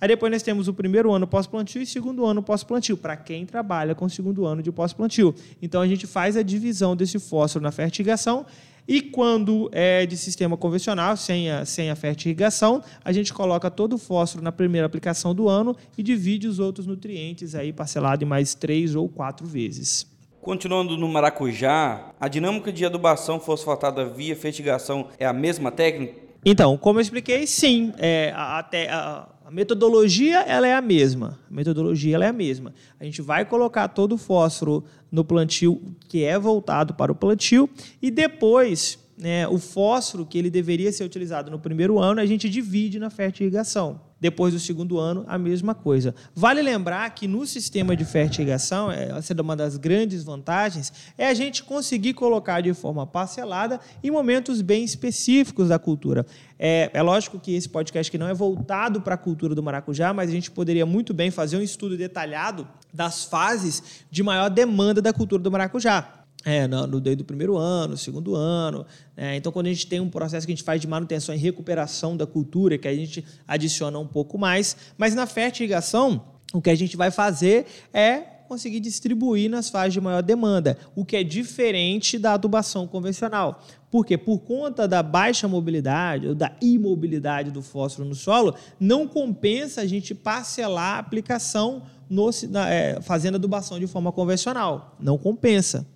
Aí 0.00 0.06
depois 0.06 0.30
nós 0.30 0.42
temos 0.42 0.68
o 0.68 0.74
primeiro 0.74 1.12
ano 1.12 1.26
pós-plantio 1.26 1.82
e 1.82 1.86
segundo 1.86 2.24
ano 2.24 2.42
pós-plantio, 2.42 2.96
para 2.96 3.16
quem 3.16 3.44
trabalha 3.44 3.94
com 3.94 4.04
o 4.04 4.10
segundo 4.10 4.46
ano 4.46 4.62
de 4.62 4.70
pós-plantio. 4.70 5.34
Então 5.60 5.80
a 5.80 5.86
gente 5.88 6.06
faz 6.06 6.36
a 6.36 6.42
divisão 6.42 6.94
desse 6.94 7.18
fósforo 7.18 7.62
na 7.62 7.72
fertigação 7.72 8.46
e 8.86 9.02
quando 9.02 9.68
é 9.70 10.06
de 10.06 10.16
sistema 10.16 10.56
convencional, 10.56 11.14
sem 11.14 11.50
a, 11.50 11.64
sem 11.66 11.90
a 11.90 11.96
fertirrigação, 11.96 12.82
a 13.04 13.12
gente 13.12 13.34
coloca 13.34 13.70
todo 13.70 13.94
o 13.94 13.98
fósforo 13.98 14.42
na 14.42 14.52
primeira 14.52 14.86
aplicação 14.86 15.34
do 15.34 15.46
ano 15.48 15.76
e 15.96 16.02
divide 16.02 16.46
os 16.46 16.58
outros 16.58 16.86
nutrientes 16.86 17.54
aí 17.54 17.72
parcelado 17.72 18.24
em 18.24 18.26
mais 18.26 18.54
três 18.54 18.94
ou 18.94 19.06
quatro 19.08 19.46
vezes. 19.46 20.06
Continuando 20.40 20.96
no 20.96 21.08
maracujá, 21.08 22.14
a 22.18 22.28
dinâmica 22.28 22.72
de 22.72 22.86
adubação 22.86 23.38
fosfatada 23.38 24.06
via 24.06 24.34
fertigação 24.34 25.08
é 25.18 25.26
a 25.26 25.32
mesma 25.32 25.70
técnica? 25.70 26.27
Então, 26.44 26.76
como 26.76 26.98
eu 26.98 27.02
expliquei, 27.02 27.46
sim. 27.46 27.92
É, 27.98 28.32
a, 28.34 28.60
a, 28.60 29.28
a 29.46 29.50
metodologia 29.50 30.40
ela 30.40 30.66
é 30.66 30.74
a 30.74 30.80
mesma. 30.82 31.38
A 31.50 31.54
metodologia 31.54 32.14
ela 32.14 32.24
é 32.24 32.28
a 32.28 32.32
mesma. 32.32 32.72
A 33.00 33.04
gente 33.04 33.22
vai 33.22 33.44
colocar 33.44 33.88
todo 33.88 34.14
o 34.14 34.18
fósforo 34.18 34.84
no 35.10 35.24
plantio 35.24 35.80
que 36.08 36.24
é 36.24 36.38
voltado 36.38 36.94
para 36.94 37.10
o 37.10 37.14
plantio 37.14 37.68
e 38.00 38.10
depois 38.10 38.98
né, 39.18 39.48
o 39.48 39.58
fósforo 39.58 40.24
que 40.24 40.38
ele 40.38 40.48
deveria 40.48 40.92
ser 40.92 41.04
utilizado 41.04 41.50
no 41.50 41.58
primeiro 41.58 41.98
ano 41.98 42.20
a 42.20 42.26
gente 42.26 42.48
divide 42.48 42.98
na 42.98 43.10
fertirrigação. 43.10 44.00
Depois 44.20 44.52
do 44.52 44.58
segundo 44.58 44.98
ano, 44.98 45.24
a 45.28 45.38
mesma 45.38 45.76
coisa. 45.76 46.12
Vale 46.34 46.60
lembrar 46.60 47.08
que 47.10 47.28
no 47.28 47.46
sistema 47.46 47.94
de 47.94 48.04
fertirrigação, 48.04 48.90
é, 48.90 49.10
essa 49.16 49.32
é 49.32 49.40
uma 49.40 49.54
das 49.54 49.76
grandes 49.76 50.24
vantagens, 50.24 50.92
é 51.16 51.28
a 51.28 51.34
gente 51.34 51.62
conseguir 51.62 52.14
colocar 52.14 52.60
de 52.60 52.74
forma 52.74 53.06
parcelada 53.06 53.78
em 54.02 54.10
momentos 54.10 54.60
bem 54.60 54.82
específicos 54.82 55.68
da 55.68 55.78
cultura. 55.78 56.26
É, 56.58 56.90
é 56.92 57.00
lógico 57.00 57.38
que 57.38 57.54
esse 57.54 57.68
podcast 57.68 58.10
aqui 58.10 58.18
não 58.18 58.28
é 58.28 58.34
voltado 58.34 59.00
para 59.00 59.14
a 59.14 59.18
cultura 59.18 59.54
do 59.54 59.62
maracujá, 59.62 60.12
mas 60.12 60.28
a 60.28 60.32
gente 60.32 60.50
poderia 60.50 60.84
muito 60.84 61.14
bem 61.14 61.30
fazer 61.30 61.56
um 61.56 61.62
estudo 61.62 61.96
detalhado 61.96 62.66
das 62.92 63.24
fases 63.24 64.04
de 64.10 64.22
maior 64.24 64.48
demanda 64.48 65.00
da 65.00 65.12
cultura 65.12 65.40
do 65.40 65.50
maracujá. 65.50 66.17
É, 66.44 66.68
no, 66.68 66.86
no 66.86 67.00
do 67.00 67.24
primeiro 67.24 67.56
ano, 67.56 67.96
segundo 67.96 68.34
ano. 68.34 68.86
É, 69.16 69.36
então, 69.36 69.50
quando 69.50 69.66
a 69.66 69.70
gente 69.72 69.86
tem 69.86 70.00
um 70.00 70.08
processo 70.08 70.46
que 70.46 70.52
a 70.52 70.54
gente 70.54 70.64
faz 70.64 70.80
de 70.80 70.86
manutenção 70.86 71.34
e 71.34 71.38
recuperação 71.38 72.16
da 72.16 72.26
cultura, 72.26 72.78
que 72.78 72.86
a 72.86 72.94
gente 72.94 73.24
adiciona 73.46 73.98
um 73.98 74.06
pouco 74.06 74.38
mais. 74.38 74.76
Mas 74.96 75.14
na 75.14 75.26
fertilização, 75.26 76.22
o 76.52 76.62
que 76.62 76.70
a 76.70 76.74
gente 76.74 76.96
vai 76.96 77.10
fazer 77.10 77.66
é 77.92 78.38
conseguir 78.48 78.80
distribuir 78.80 79.50
nas 79.50 79.68
fases 79.68 79.92
de 79.92 80.00
maior 80.00 80.22
demanda, 80.22 80.78
o 80.96 81.04
que 81.04 81.16
é 81.16 81.22
diferente 81.22 82.18
da 82.18 82.32
adubação 82.32 82.86
convencional. 82.86 83.62
Porque 83.90 84.16
por 84.16 84.38
conta 84.40 84.88
da 84.88 85.02
baixa 85.02 85.46
mobilidade 85.46 86.28
ou 86.28 86.34
da 86.34 86.56
imobilidade 86.60 87.50
do 87.50 87.62
fósforo 87.62 88.08
no 88.08 88.14
solo, 88.14 88.54
não 88.80 89.06
compensa 89.06 89.82
a 89.82 89.86
gente 89.86 90.14
parcelar 90.14 90.96
a 90.96 90.98
aplicação 90.98 91.82
no, 92.08 92.30
na, 92.48 92.70
é, 92.70 93.00
fazendo 93.02 93.34
adubação 93.34 93.78
de 93.78 93.86
forma 93.86 94.10
convencional. 94.10 94.96
Não 94.98 95.18
compensa. 95.18 95.86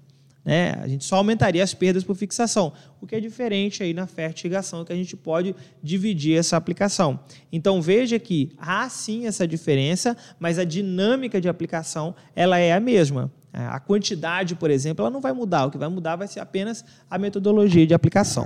Né? 0.45 0.77
A 0.83 0.89
gente 0.89 1.05
só 1.05 1.17
aumentaria 1.17 1.63
as 1.63 1.73
perdas 1.73 2.03
por 2.03 2.17
fixação, 2.17 2.73
o 3.01 3.07
que 3.07 3.15
é 3.15 3.21
diferente 3.21 3.83
aí 3.83 3.95
na 3.95 4.07
fertigação, 4.07 4.85
que 4.85 4.93
a 4.93 4.97
gente 4.97 5.17
pode 5.17 5.55
dividir 5.83 6.37
essa 6.37 6.57
aplicação. 6.57 7.21
Então 7.53 7.81
veja 7.81 8.19
que 8.19 8.53
há 8.59 8.89
sim 8.89 9.27
essa 9.27 9.47
diferença, 9.47 10.17
mas 10.41 10.59
a 10.59 10.65
dinâmica 10.65 11.41
de 11.41 11.49
aplicação 11.49 12.15
ela 12.35 12.59
é 12.59 12.73
a 12.73 12.81
mesma. 12.81 13.31
A 13.53 13.79
quantidade, 13.79 14.55
por 14.55 14.71
exemplo, 14.71 15.03
ela 15.03 15.11
não 15.11 15.21
vai 15.21 15.33
mudar. 15.33 15.67
O 15.67 15.71
que 15.71 15.77
vai 15.77 15.89
mudar 15.89 16.17
vai 16.17 16.27
ser 16.27 16.41
apenas 16.41 16.85
a 17.11 17.19
metodologia 17.19 17.87
de 17.87 17.93
aplicação. 17.93 18.45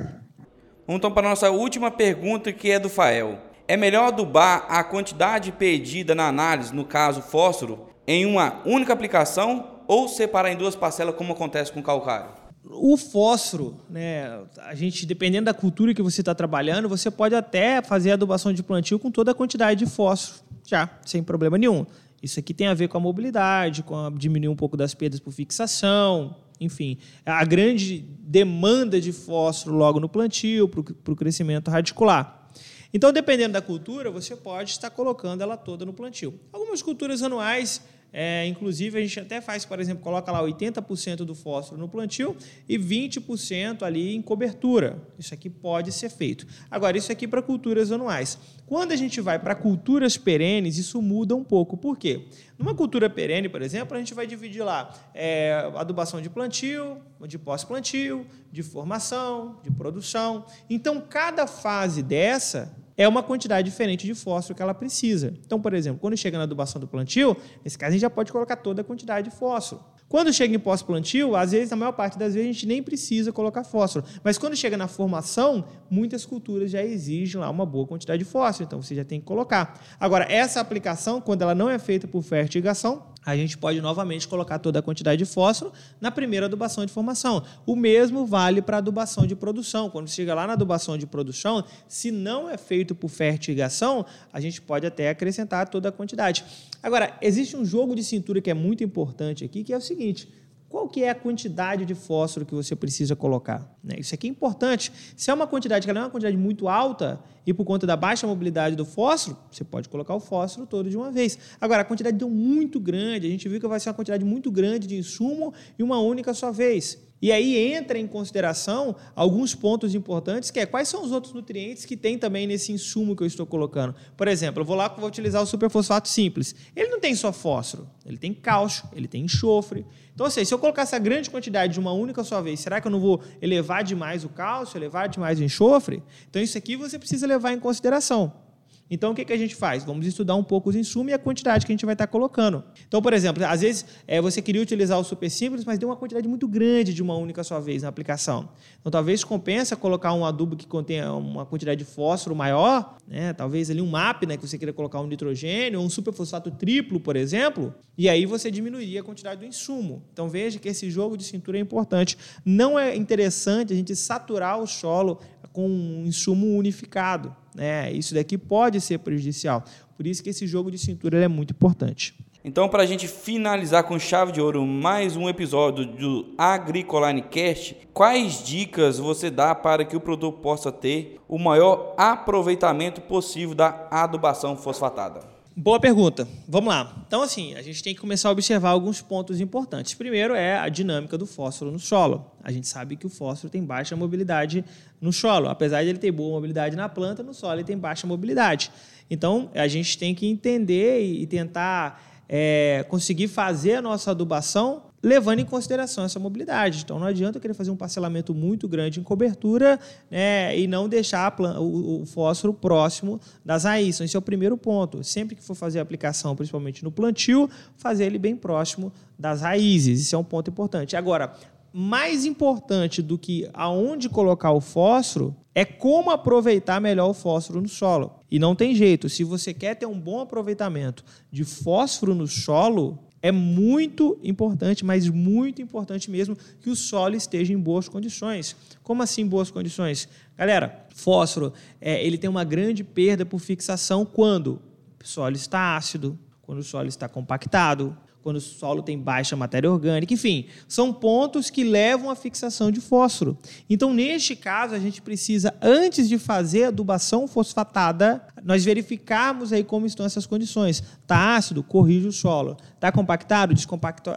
Vamos 0.86 0.98
então 0.98 1.12
para 1.12 1.26
a 1.26 1.30
nossa 1.30 1.50
última 1.50 1.90
pergunta, 1.90 2.52
que 2.52 2.70
é 2.70 2.78
do 2.78 2.88
Fael. 2.88 3.38
É 3.68 3.76
melhor 3.76 4.08
adubar 4.08 4.66
a 4.68 4.82
quantidade 4.84 5.52
pedida 5.52 6.14
na 6.14 6.26
análise, 6.26 6.74
no 6.74 6.84
caso 6.84 7.22
fósforo, 7.22 7.88
em 8.06 8.26
uma 8.26 8.62
única 8.64 8.92
aplicação 8.92 9.75
ou 9.86 10.08
separar 10.08 10.52
em 10.52 10.56
duas 10.56 10.74
parcelas, 10.74 11.14
como 11.14 11.32
acontece 11.32 11.72
com 11.72 11.80
o 11.80 11.82
calcário? 11.82 12.30
O 12.68 12.96
fósforo, 12.96 13.80
né, 13.88 14.40
a 14.58 14.74
gente, 14.74 15.06
dependendo 15.06 15.44
da 15.44 15.54
cultura 15.54 15.94
que 15.94 16.02
você 16.02 16.20
está 16.20 16.34
trabalhando, 16.34 16.88
você 16.88 17.10
pode 17.10 17.34
até 17.34 17.80
fazer 17.80 18.10
adubação 18.10 18.52
de 18.52 18.62
plantio 18.62 18.98
com 18.98 19.10
toda 19.10 19.30
a 19.30 19.34
quantidade 19.34 19.84
de 19.84 19.90
fósforo, 19.90 20.42
já, 20.64 20.90
sem 21.04 21.22
problema 21.22 21.56
nenhum. 21.56 21.86
Isso 22.20 22.40
aqui 22.40 22.52
tem 22.52 22.66
a 22.66 22.74
ver 22.74 22.88
com 22.88 22.96
a 22.96 23.00
mobilidade, 23.00 23.84
com 23.84 23.94
a, 23.94 24.10
diminuir 24.10 24.48
um 24.48 24.56
pouco 24.56 24.76
das 24.76 24.94
perdas 24.94 25.20
por 25.20 25.32
fixação, 25.32 26.34
enfim, 26.60 26.98
a 27.24 27.44
grande 27.44 27.98
demanda 28.18 29.00
de 29.00 29.12
fósforo 29.12 29.76
logo 29.76 30.00
no 30.00 30.08
plantio, 30.08 30.66
para 30.68 31.12
o 31.12 31.16
crescimento 31.16 31.70
radicular. 31.70 32.48
Então, 32.92 33.12
dependendo 33.12 33.52
da 33.52 33.60
cultura, 33.60 34.10
você 34.10 34.34
pode 34.34 34.70
estar 34.70 34.90
colocando 34.90 35.42
ela 35.42 35.56
toda 35.56 35.84
no 35.84 35.92
plantio. 35.92 36.34
Algumas 36.52 36.82
culturas 36.82 37.22
anuais 37.22 37.82
é, 38.18 38.46
inclusive, 38.46 38.98
a 38.98 39.02
gente 39.02 39.20
até 39.20 39.42
faz, 39.42 39.66
por 39.66 39.78
exemplo, 39.78 40.02
coloca 40.02 40.32
lá 40.32 40.42
80% 40.42 41.16
do 41.16 41.34
fósforo 41.34 41.78
no 41.78 41.86
plantio 41.86 42.34
e 42.66 42.78
20% 42.78 43.82
ali 43.82 44.16
em 44.16 44.22
cobertura. 44.22 45.06
Isso 45.18 45.34
aqui 45.34 45.50
pode 45.50 45.92
ser 45.92 46.08
feito. 46.08 46.46
Agora, 46.70 46.96
isso 46.96 47.12
aqui 47.12 47.28
para 47.28 47.42
culturas 47.42 47.92
anuais. 47.92 48.38
Quando 48.64 48.92
a 48.92 48.96
gente 48.96 49.20
vai 49.20 49.38
para 49.38 49.54
culturas 49.54 50.16
perenes, 50.16 50.78
isso 50.78 51.02
muda 51.02 51.36
um 51.36 51.44
pouco. 51.44 51.76
Por 51.76 51.98
quê? 51.98 52.24
Numa 52.58 52.74
cultura 52.74 53.10
perene, 53.10 53.50
por 53.50 53.60
exemplo, 53.60 53.94
a 53.94 54.00
gente 54.00 54.14
vai 54.14 54.26
dividir 54.26 54.62
lá 54.62 54.94
é, 55.12 55.70
adubação 55.76 56.22
de 56.22 56.30
plantio, 56.30 56.96
de 57.28 57.38
pós-plantio, 57.38 58.26
de 58.50 58.62
formação, 58.62 59.60
de 59.62 59.70
produção. 59.70 60.46
Então, 60.70 61.02
cada 61.02 61.46
fase 61.46 62.02
dessa 62.02 62.74
é 62.96 63.06
uma 63.06 63.22
quantidade 63.22 63.68
diferente 63.68 64.06
de 64.06 64.14
fósforo 64.14 64.54
que 64.54 64.62
ela 64.62 64.74
precisa. 64.74 65.34
Então, 65.44 65.60
por 65.60 65.74
exemplo, 65.74 66.00
quando 66.00 66.16
chega 66.16 66.38
na 66.38 66.44
adubação 66.44 66.80
do 66.80 66.86
plantio, 66.86 67.36
nesse 67.64 67.76
caso 67.76 67.90
a 67.90 67.92
gente 67.92 68.00
já 68.00 68.10
pode 68.10 68.32
colocar 68.32 68.56
toda 68.56 68.80
a 68.80 68.84
quantidade 68.84 69.30
de 69.30 69.36
fósforo. 69.36 69.84
Quando 70.08 70.32
chega 70.32 70.54
em 70.54 70.58
pós-plantio, 70.58 71.34
às 71.34 71.50
vezes, 71.50 71.70
na 71.70 71.76
maior 71.76 71.92
parte 71.92 72.16
das 72.16 72.34
vezes, 72.34 72.48
a 72.48 72.52
gente 72.52 72.66
nem 72.66 72.80
precisa 72.80 73.32
colocar 73.32 73.64
fósforo. 73.64 74.04
Mas 74.22 74.38
quando 74.38 74.54
chega 74.54 74.76
na 74.76 74.86
formação, 74.86 75.64
muitas 75.90 76.24
culturas 76.24 76.70
já 76.70 76.82
exigem 76.82 77.40
lá 77.40 77.50
uma 77.50 77.66
boa 77.66 77.86
quantidade 77.86 78.22
de 78.22 78.30
fósforo, 78.30 78.64
então 78.64 78.80
você 78.80 78.94
já 78.94 79.04
tem 79.04 79.18
que 79.18 79.26
colocar. 79.26 79.80
Agora, 79.98 80.24
essa 80.30 80.60
aplicação, 80.60 81.20
quando 81.20 81.42
ela 81.42 81.56
não 81.56 81.68
é 81.68 81.78
feita 81.78 82.06
por 82.06 82.22
fertigação, 82.22 83.02
a 83.26 83.36
gente 83.36 83.58
pode 83.58 83.80
novamente 83.80 84.28
colocar 84.28 84.60
toda 84.60 84.78
a 84.78 84.82
quantidade 84.82 85.18
de 85.18 85.24
fósforo 85.28 85.72
na 86.00 86.12
primeira 86.12 86.46
adubação 86.46 86.86
de 86.86 86.92
formação. 86.92 87.42
O 87.66 87.74
mesmo 87.74 88.24
vale 88.24 88.62
para 88.62 88.76
adubação 88.76 89.26
de 89.26 89.34
produção. 89.34 89.90
Quando 89.90 90.08
chega 90.08 90.32
lá 90.32 90.46
na 90.46 90.52
adubação 90.52 90.96
de 90.96 91.08
produção, 91.08 91.64
se 91.88 92.12
não 92.12 92.48
é 92.48 92.56
feito 92.56 92.94
por 92.94 93.08
fertigação, 93.08 94.06
a 94.32 94.40
gente 94.40 94.62
pode 94.62 94.86
até 94.86 95.10
acrescentar 95.10 95.68
toda 95.68 95.88
a 95.88 95.92
quantidade. 95.92 96.44
Agora, 96.80 97.18
existe 97.20 97.56
um 97.56 97.64
jogo 97.64 97.96
de 97.96 98.04
cintura 98.04 98.40
que 98.40 98.48
é 98.48 98.54
muito 98.54 98.84
importante 98.84 99.44
aqui, 99.44 99.64
que 99.64 99.72
é 99.72 99.76
o 99.76 99.80
seguinte: 99.80 100.28
qual 100.68 100.88
que 100.88 101.02
é 101.04 101.10
a 101.10 101.14
quantidade 101.14 101.84
de 101.84 101.94
fósforo 101.94 102.44
que 102.44 102.54
você 102.54 102.74
precisa 102.74 103.14
colocar? 103.14 103.72
Né? 103.82 103.96
Isso 103.98 104.14
aqui 104.14 104.26
é 104.26 104.30
importante. 104.30 104.92
Se 105.16 105.30
é 105.30 105.34
uma 105.34 105.46
quantidade 105.46 105.86
que 105.86 105.92
não 105.92 106.00
é 106.00 106.04
uma 106.04 106.10
quantidade 106.10 106.36
muito 106.36 106.68
alta 106.68 107.20
e 107.46 107.54
por 107.54 107.64
conta 107.64 107.86
da 107.86 107.96
baixa 107.96 108.26
mobilidade 108.26 108.74
do 108.74 108.84
fósforo, 108.84 109.38
você 109.50 109.62
pode 109.62 109.88
colocar 109.88 110.14
o 110.14 110.20
fósforo 110.20 110.66
todo 110.66 110.90
de 110.90 110.96
uma 110.96 111.10
vez. 111.10 111.38
Agora, 111.60 111.82
a 111.82 111.84
quantidade 111.84 112.16
deu 112.16 112.28
muito 112.28 112.80
grande, 112.80 113.26
a 113.26 113.30
gente 113.30 113.48
viu 113.48 113.60
que 113.60 113.68
vai 113.68 113.78
ser 113.78 113.88
uma 113.88 113.94
quantidade 113.94 114.24
muito 114.24 114.50
grande 114.50 114.86
de 114.86 114.96
insumo 114.96 115.54
e 115.78 115.82
uma 115.82 116.00
única 116.00 116.34
só 116.34 116.50
vez. 116.50 116.98
E 117.20 117.32
aí 117.32 117.72
entra 117.72 117.98
em 117.98 118.06
consideração 118.06 118.94
alguns 119.14 119.54
pontos 119.54 119.94
importantes, 119.94 120.50
que 120.50 120.60
é 120.60 120.66
quais 120.66 120.88
são 120.88 121.02
os 121.02 121.12
outros 121.12 121.32
nutrientes 121.32 121.84
que 121.84 121.96
tem 121.96 122.18
também 122.18 122.46
nesse 122.46 122.72
insumo 122.72 123.16
que 123.16 123.22
eu 123.22 123.26
estou 123.26 123.46
colocando. 123.46 123.94
Por 124.16 124.28
exemplo, 124.28 124.60
eu 124.60 124.66
vou 124.66 124.76
lá 124.76 124.88
vou 124.88 125.08
utilizar 125.08 125.42
o 125.42 125.46
superfosfato 125.46 126.08
simples. 126.08 126.54
Ele 126.74 126.90
não 126.90 127.00
tem 127.00 127.14
só 127.14 127.32
fósforo, 127.32 127.88
ele 128.04 128.18
tem 128.18 128.34
cálcio, 128.34 128.84
ele 128.94 129.08
tem 129.08 129.24
enxofre. 129.24 129.86
Então, 130.14 130.26
assim, 130.26 130.44
se 130.44 130.52
eu 130.52 130.58
colocar 130.58 130.82
essa 130.82 130.98
grande 130.98 131.30
quantidade 131.30 131.72
de 131.72 131.80
uma 131.80 131.92
única 131.92 132.22
só 132.22 132.40
vez, 132.40 132.60
será 132.60 132.80
que 132.80 132.86
eu 132.86 132.92
não 132.92 133.00
vou 133.00 133.22
elevar 133.40 133.82
demais 133.82 134.24
o 134.24 134.28
cálcio, 134.28 134.76
elevar 134.78 135.08
demais 135.08 135.40
o 135.40 135.44
enxofre? 135.44 136.02
Então, 136.28 136.40
isso 136.40 136.56
aqui 136.56 136.76
você 136.76 136.98
precisa 136.98 137.26
levar 137.26 137.52
em 137.52 137.58
consideração. 137.58 138.45
Então, 138.90 139.12
o 139.12 139.14
que, 139.14 139.24
que 139.24 139.32
a 139.32 139.36
gente 139.36 139.54
faz? 139.54 139.84
Vamos 139.84 140.06
estudar 140.06 140.36
um 140.36 140.44
pouco 140.44 140.70
os 140.70 140.76
insumos 140.76 141.10
e 141.10 141.14
a 141.14 141.18
quantidade 141.18 141.66
que 141.66 141.72
a 141.72 141.74
gente 141.74 141.84
vai 141.84 141.94
estar 141.94 142.06
colocando. 142.06 142.62
Então, 142.86 143.02
por 143.02 143.12
exemplo, 143.12 143.44
às 143.44 143.60
vezes 143.60 143.84
é, 144.06 144.20
você 144.20 144.40
queria 144.40 144.62
utilizar 144.62 144.98
o 144.98 145.04
super 145.04 145.28
simples, 145.28 145.64
mas 145.64 145.78
deu 145.78 145.88
uma 145.88 145.96
quantidade 145.96 146.28
muito 146.28 146.46
grande 146.46 146.94
de 146.94 147.02
uma 147.02 147.16
única 147.16 147.42
só 147.42 147.58
vez 147.58 147.82
na 147.82 147.88
aplicação. 147.88 148.48
Então, 148.80 148.90
talvez 148.90 149.24
compensa 149.24 149.74
colocar 149.74 150.12
um 150.12 150.24
adubo 150.24 150.56
que 150.56 150.66
contenha 150.66 151.12
uma 151.12 151.44
quantidade 151.44 151.78
de 151.78 151.84
fósforo 151.84 152.36
maior, 152.36 152.96
né? 153.08 153.32
talvez 153.32 153.70
ali 153.70 153.80
um 153.80 153.88
MAP, 153.88 154.24
né, 154.24 154.36
que 154.36 154.46
você 154.46 154.56
queira 154.56 154.72
colocar 154.72 155.00
um 155.00 155.06
nitrogênio, 155.06 155.80
ou 155.80 155.86
um 155.86 155.90
superfosfato 155.90 156.50
triplo, 156.50 157.00
por 157.00 157.16
exemplo, 157.16 157.74
e 157.98 158.08
aí 158.08 158.24
você 158.24 158.50
diminuiria 158.50 159.00
a 159.00 159.02
quantidade 159.02 159.40
do 159.40 159.46
insumo. 159.46 160.04
Então, 160.12 160.28
veja 160.28 160.58
que 160.58 160.68
esse 160.68 160.88
jogo 160.90 161.16
de 161.16 161.24
cintura 161.24 161.58
é 161.58 161.60
importante. 161.60 162.16
Não 162.44 162.78
é 162.78 162.94
interessante 162.94 163.72
a 163.72 163.76
gente 163.76 163.96
saturar 163.96 164.60
o 164.60 164.66
solo 164.66 165.18
com 165.56 165.66
um 165.66 166.04
insumo 166.04 166.58
unificado. 166.58 167.34
Né? 167.54 167.90
Isso 167.90 168.14
daqui 168.14 168.36
pode 168.36 168.78
ser 168.78 168.98
prejudicial. 168.98 169.64
Por 169.96 170.06
isso 170.06 170.22
que 170.22 170.28
esse 170.28 170.46
jogo 170.46 170.70
de 170.70 170.76
cintura 170.76 171.24
é 171.24 171.28
muito 171.28 171.52
importante. 171.52 172.14
Então, 172.44 172.68
para 172.68 172.82
a 172.82 172.86
gente 172.86 173.08
finalizar 173.08 173.84
com 173.84 173.98
chave 173.98 174.32
de 174.32 174.40
ouro 174.40 174.66
mais 174.66 175.16
um 175.16 175.30
episódio 175.30 175.86
do 175.86 176.34
Agricoline 176.36 177.22
Cast, 177.22 177.74
quais 177.94 178.44
dicas 178.44 178.98
você 178.98 179.30
dá 179.30 179.54
para 179.54 179.82
que 179.86 179.96
o 179.96 180.00
produtor 180.00 180.40
possa 180.42 180.70
ter 180.70 181.18
o 181.26 181.38
maior 181.38 181.94
aproveitamento 181.96 183.00
possível 183.00 183.54
da 183.54 183.88
adubação 183.90 184.58
fosfatada? 184.58 185.35
Boa 185.58 185.80
pergunta. 185.80 186.28
Vamos 186.46 186.68
lá. 186.68 187.02
Então, 187.06 187.22
assim, 187.22 187.54
a 187.54 187.62
gente 187.62 187.82
tem 187.82 187.94
que 187.94 188.00
começar 188.02 188.28
a 188.28 188.32
observar 188.32 188.68
alguns 188.68 189.00
pontos 189.00 189.40
importantes. 189.40 189.94
Primeiro 189.94 190.34
é 190.34 190.58
a 190.58 190.68
dinâmica 190.68 191.16
do 191.16 191.24
fósforo 191.26 191.72
no 191.72 191.78
solo. 191.78 192.30
A 192.44 192.52
gente 192.52 192.68
sabe 192.68 192.94
que 192.94 193.06
o 193.06 193.08
fósforo 193.08 193.48
tem 193.48 193.64
baixa 193.64 193.96
mobilidade 193.96 194.62
no 195.00 195.14
solo. 195.14 195.48
Apesar 195.48 195.82
de 195.82 195.88
ele 195.88 195.98
ter 195.98 196.12
boa 196.12 196.34
mobilidade 196.34 196.76
na 196.76 196.90
planta, 196.90 197.22
no 197.22 197.32
solo 197.32 197.54
ele 197.54 197.64
tem 197.64 197.78
baixa 197.78 198.06
mobilidade. 198.06 198.70
Então, 199.10 199.50
a 199.54 199.66
gente 199.66 199.96
tem 199.96 200.14
que 200.14 200.26
entender 200.26 201.00
e 201.00 201.26
tentar 201.26 202.02
é, 202.28 202.84
conseguir 202.90 203.28
fazer 203.28 203.76
a 203.76 203.82
nossa 203.82 204.10
adubação 204.10 204.82
levando 205.06 205.38
em 205.38 205.44
consideração 205.44 206.02
essa 206.02 206.18
mobilidade. 206.18 206.82
Então, 206.82 206.98
não 206.98 207.06
adianta 207.06 207.38
eu 207.38 207.40
querer 207.40 207.54
fazer 207.54 207.70
um 207.70 207.76
parcelamento 207.76 208.34
muito 208.34 208.66
grande 208.66 208.98
em 208.98 209.04
cobertura 209.04 209.78
né, 210.10 210.58
e 210.58 210.66
não 210.66 210.88
deixar 210.88 211.32
o, 211.40 212.02
o, 212.02 212.06
fósforo 212.06 212.52
próximo 212.52 213.20
das 213.44 213.62
raízes. 213.62 213.94
Então, 213.94 214.04
esse 214.04 214.16
é 214.16 214.18
o 214.18 214.22
primeiro 214.22 214.56
ponto. 214.56 215.04
Sempre 215.04 215.36
que 215.36 215.44
for 215.44 215.54
fazer 215.54 215.78
a 215.78 215.82
aplicação, 215.82 216.34
principalmente 216.34 216.82
no 216.82 216.90
plantio, 216.90 217.48
fazer 217.76 218.06
ele 218.06 218.18
bem 218.18 218.34
próximo 218.34 218.92
das 219.16 219.42
raízes. 219.42 220.00
Isso 220.00 220.16
é 220.16 220.18
um 220.18 220.24
ponto 220.24 220.50
importante. 220.50 220.96
Agora, 220.96 221.32
mais 221.72 222.24
importante 222.24 223.00
do 223.00 223.16
que 223.16 223.48
aonde 223.54 224.08
colocar 224.08 224.50
o 224.50 224.60
fósforo 224.60 225.36
é 225.54 225.64
como 225.64 226.10
aproveitar 226.10 226.80
melhor 226.80 227.10
o 227.10 227.14
fósforo 227.14 227.62
no 227.62 227.68
solo. 227.68 228.10
E 228.28 228.40
não 228.40 228.56
tem 228.56 228.74
jeito, 228.74 229.08
se 229.08 229.22
você 229.22 229.54
quer 229.54 229.76
ter 229.76 229.86
um 229.86 230.00
bom 230.00 230.18
aproveitamento 230.18 231.04
de 231.30 231.44
fósforo 231.44 232.12
no 232.12 232.26
solo, 232.26 232.98
é 233.26 233.32
muito 233.32 234.16
importante, 234.22 234.84
mas 234.84 235.08
muito 235.08 235.60
importante 235.60 236.08
mesmo, 236.08 236.36
que 236.60 236.70
o 236.70 236.76
solo 236.76 237.16
esteja 237.16 237.52
em 237.52 237.58
boas 237.58 237.88
condições. 237.88 238.54
Como 238.84 239.02
assim 239.02 239.26
boas 239.26 239.50
condições? 239.50 240.08
Galera, 240.38 240.86
fósforo 240.94 241.52
é, 241.80 242.04
ele 242.06 242.18
tem 242.18 242.30
uma 242.30 242.44
grande 242.44 242.84
perda 242.84 243.26
por 243.26 243.40
fixação 243.40 244.06
quando 244.06 244.62
o 245.02 245.06
solo 245.06 245.34
está 245.34 245.76
ácido, 245.76 246.16
quando 246.40 246.60
o 246.60 246.62
solo 246.62 246.86
está 246.86 247.08
compactado, 247.08 247.96
quando 248.26 248.38
o 248.38 248.40
solo 248.40 248.82
tem 248.82 248.98
baixa 248.98 249.36
matéria 249.36 249.70
orgânica, 249.70 250.12
enfim, 250.12 250.46
são 250.66 250.92
pontos 250.92 251.48
que 251.48 251.62
levam 251.62 252.10
à 252.10 252.16
fixação 252.16 252.72
de 252.72 252.80
fósforo. 252.80 253.38
Então, 253.70 253.94
neste 253.94 254.34
caso, 254.34 254.74
a 254.74 254.80
gente 254.80 255.00
precisa, 255.00 255.54
antes 255.62 256.08
de 256.08 256.18
fazer 256.18 256.64
adubação 256.64 257.28
fosfatada, 257.28 258.26
nós 258.42 258.64
verificarmos 258.64 259.52
aí 259.52 259.62
como 259.62 259.86
estão 259.86 260.04
essas 260.04 260.26
condições. 260.26 260.82
Está 261.02 261.36
ácido, 261.36 261.62
corrige 261.62 262.08
o 262.08 262.12
solo. 262.12 262.56
Está 262.74 262.90
compactado, 262.90 263.54